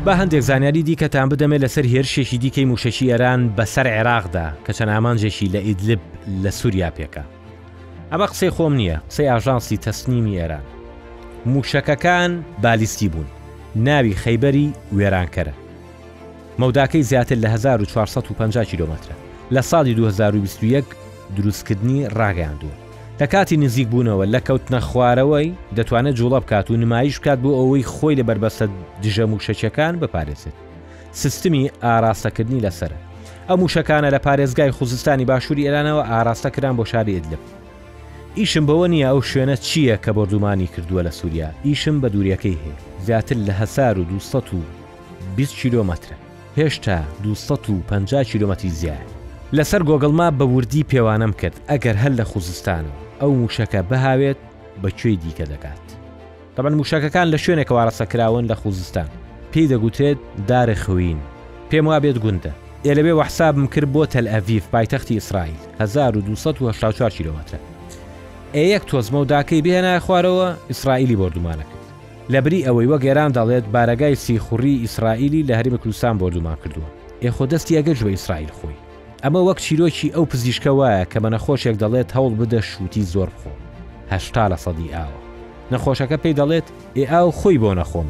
بە 0.06 0.14
هەندێک 0.20 0.40
زانیاری 0.50 0.84
دیکەتان 0.90 1.28
بدەمێت 1.32 1.62
لەسەر 1.66 1.86
هێرشێکی 1.94 2.38
دیکەی 2.44 2.66
موشەشی 2.72 3.12
ئەران 3.12 3.42
بەسەر 3.58 3.88
عێراقدا 3.98 4.48
کە 4.66 4.72
چەند 4.78 4.90
ئامانجێکی 4.96 5.46
لە 5.54 5.58
ئیدلب 5.68 6.00
لە 6.44 6.50
سووریا 6.60 6.90
پێکە. 6.98 7.24
ئەمە 8.12 8.28
قسەی 8.32 8.50
خۆم 8.56 8.74
نییە 8.80 8.98
قسەی 9.10 9.30
ئاژانسی 9.32 9.78
تەسنیمی 9.78 10.38
ئێران. 10.40 10.64
موشەکەکان 11.54 12.32
بالیستی 12.64 13.10
بوون. 13.14 13.30
ناوی 13.76 14.14
خەیبەری 14.16 14.72
وێرانکەرە 14.96 15.52
مەوداکەی 16.60 17.04
زیاتر 17.04 17.36
لە 17.42 17.46
1450 17.46 18.66
کیلومترە 18.66 19.14
لە 19.52 19.62
ساڵی 19.62 19.94
2021 19.96 20.86
دروستکردنی 21.38 22.06
ڕاگەاندووە 22.08 22.76
لە 23.22 23.28
کاتی 23.28 23.58
نزیک 23.58 23.88
بوونەوە 23.88 24.26
لە 24.34 24.40
کەوتنە 24.40 24.80
خوارەوەی 24.80 25.54
دەتوانێت 25.76 26.16
جوڵە 26.16 26.40
بکات 26.44 26.72
و 26.72 26.78
نمایش 26.78 27.20
بکات 27.20 27.40
بۆ 27.40 27.50
ئەوەی 27.50 27.88
خۆی 27.94 28.16
لە 28.20 28.24
بربەستە 28.24 28.66
دژە 29.04 29.26
موشەچەکان 29.34 29.96
بپارێزێت 30.02 30.56
سیستمی 31.12 31.72
ئاراستەکردنی 31.84 32.62
لەسرە 32.62 32.98
ئەم 33.50 33.60
موشەکانە 33.60 34.10
لە 34.16 34.20
پارێزگای 34.26 34.72
خوزستانی 34.78 35.26
باشووری 35.26 35.64
ئێرانەوە 35.68 36.08
ئاراستە 36.10 36.50
کران 36.56 36.76
بۆ 36.78 36.86
شاری 36.92 37.16
ئدلب 37.18 37.40
ئیشم 38.38 38.66
بەوە 38.68 38.88
نییە 38.92 39.08
ئەو 39.12 39.22
شوێنە 39.22 39.56
چییە 39.66 39.98
کە 40.06 40.12
بردومانی 40.18 40.70
کردووە 40.74 41.02
لە 41.08 41.10
سووریا 41.12 41.50
ئیشم 41.66 41.98
بە 42.02 42.08
دووریەکەی 42.14 42.60
هەیە 42.64 42.78
زیاتر 43.06 43.36
لە 43.48 43.54
هەسار 43.62 43.98
و 44.00 44.04
دو 44.04 44.18
20 45.36 45.56
کیلۆمەتر 45.62 46.12
هێشتا 46.58 46.98
250 47.24 48.24
کیلومەتی 48.24 48.68
زیای 48.68 49.08
لەسەر 49.54 49.82
گۆگڵما 49.84 50.34
بە 50.38 50.42
وردی 50.42 50.84
پێوانم 50.90 51.34
کرد 51.34 51.60
ئەگەر 51.70 51.96
هەل 52.04 52.16
لە 52.20 52.24
خوزستانە 52.32 52.92
ئەو 53.22 53.32
موشەکە 53.44 53.82
بەهاوێت 53.92 54.38
بەکوێی 54.84 55.18
دیکە 55.24 55.46
دەکات 55.50 55.86
تەبەن 56.58 56.74
موشەکەکان 56.80 57.28
لە 57.34 57.38
شوێنێک 57.44 57.70
وارەسەکراون 57.76 58.46
لە 58.52 58.56
خوزستان 58.62 59.10
پێی 59.54 59.68
دەگوترێت 59.72 60.20
دارە 60.50 60.76
خوین 60.84 61.20
پێم 61.72 61.86
وا 61.88 62.00
بێت 62.00 62.18
گوندە 62.24 62.52
ئێ 62.86 62.92
لەبێ 62.98 63.14
وەحسابم 63.20 63.66
کرد 63.74 63.92
بۆ 63.94 64.04
تەل 64.14 64.26
ئەڤیف 64.32 64.66
پایتەختی 64.74 65.12
ئیسرائیل 65.18 65.60
1284 65.82 67.10
کیلومترە 67.10 67.60
ئەیەک 68.56 68.82
تۆزمە 68.90 69.14
و 69.22 69.26
داکەی 69.26 69.62
بێنای 69.62 70.00
خوارەوە 70.06 70.48
ئیسرائیلی 70.70 71.16
بردومانەکرد 71.16 71.82
لەبری 72.34 72.66
ئەوەی 72.68 72.88
وە 72.90 72.98
گێران 73.04 73.32
دەڵێت 73.38 73.66
بارەگای 73.74 74.16
سیخوڕی 74.26 74.82
ئیسرائیلی 74.82 75.46
لە 75.48 75.54
هەریمە 75.60 75.78
کوردستان 75.78 76.18
بردومان 76.18 76.58
کردووە 76.64 76.92
ئێخۆ 77.24 77.46
دەستی 77.52 77.78
ئەگەش 77.80 78.00
بە 78.06 78.10
ئیسرائیل 78.16 78.48
خۆی 78.60 78.78
ئەمە 79.24 79.40
وەک 79.48 79.58
چیرۆکی 79.66 80.14
ئەو 80.16 80.26
پزیشکە 80.32 80.70
وایە 80.80 81.06
کە 81.12 81.18
بە 81.24 81.30
نەخۆشێک 81.36 81.76
دەڵێت 81.84 82.10
هەوڵ 82.16 82.34
بدە 82.42 82.62
شووتی 82.62 83.04
زۆر 83.14 83.30
بخۆ 83.36 83.54
هەشتا 84.14 84.44
لە 84.52 84.58
سەدی 84.66 84.94
ئاوە 84.96 85.20
نەخۆشەکە 85.72 86.18
پێی 86.24 86.36
دەڵێت 86.40 86.68
ئێ 86.98 87.04
ئاو 87.12 87.30
خۆی 87.40 87.60
بۆ 87.64 87.72
نەخۆم 87.80 88.10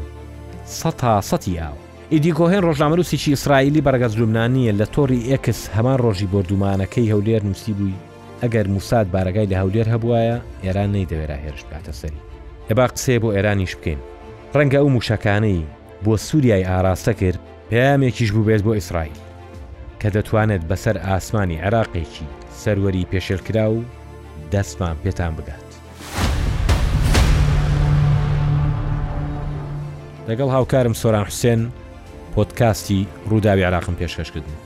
سە 0.78 0.90
تا 1.00 1.20
سەتی 1.30 1.58
ئاو 1.60 1.76
ئیدیگۆهێن 2.12 2.62
ڕۆژنامەروسیی 2.66 3.28
ئیسرائیلی 3.34 3.84
بەرگەز 3.86 4.12
لومنانیە 4.18 4.72
لە 4.80 4.86
تۆری 4.94 5.26
ئێکس 5.30 5.60
هەمان 5.76 5.98
ڕۆژی 6.04 6.28
بردومانەکەی 6.32 7.10
هەولێر 7.12 7.42
نووسی 7.46 7.72
بووی 7.78 7.96
ئەگەر 8.42 8.66
موساد 8.74 9.06
بارگای 9.14 9.46
لە 9.52 9.56
هەولێر 9.62 9.88
هەبوایە 9.94 10.36
ئێران 10.64 10.90
نەیدەوێرا 10.94 11.36
هێرش 11.44 11.62
باتە 11.72 11.92
سەری 12.00 12.24
ئەبا 12.68 12.86
قسێ 12.94 13.16
بۆ 13.22 13.28
ئێرانیش 13.34 13.72
بکەین 13.78 14.00
ڕەنگە 14.56 14.78
ئەو 14.80 14.88
موشەکانەی 14.96 15.66
بۆ 16.04 16.14
سووریای 16.28 16.68
ئاراستە 16.70 17.12
کرد 17.20 17.40
پامێکیش 17.70 18.30
بوو 18.34 18.46
بێت 18.48 18.62
بۆ 18.66 18.72
ئیسرائیل 18.78 19.18
کە 20.00 20.08
دەتوانێت 20.16 20.62
بەسەر 20.70 20.96
ئاسمانی 21.08 21.58
عراقێکی 21.66 22.26
سەروەری 22.62 23.08
پێشێلکرا 23.10 23.66
و 23.74 23.78
دەستمان 24.52 24.96
پێتان 25.04 25.32
بگات 25.38 25.68
لەگەڵ 30.28 30.50
هاوکارم 30.56 30.94
سۆران 31.02 31.24
حوسێن 31.30 31.60
پۆتکاستی 32.34 33.00
ڕووداوی 33.30 33.64
عراقم 33.68 33.94
پێشکەشکردن 34.00 34.58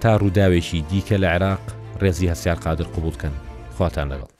تا 0.00 0.16
ڕووداوێکی 0.20 0.80
دیکە 0.90 1.16
لە 1.24 1.28
عێراق 1.34 1.79
ڕێزی 2.02 2.30
هەسیار 2.32 2.58
قادر 2.64 2.86
قوبولکەن 2.94 3.34
خواتان 3.76 4.06
لەگەڵ 4.12 4.39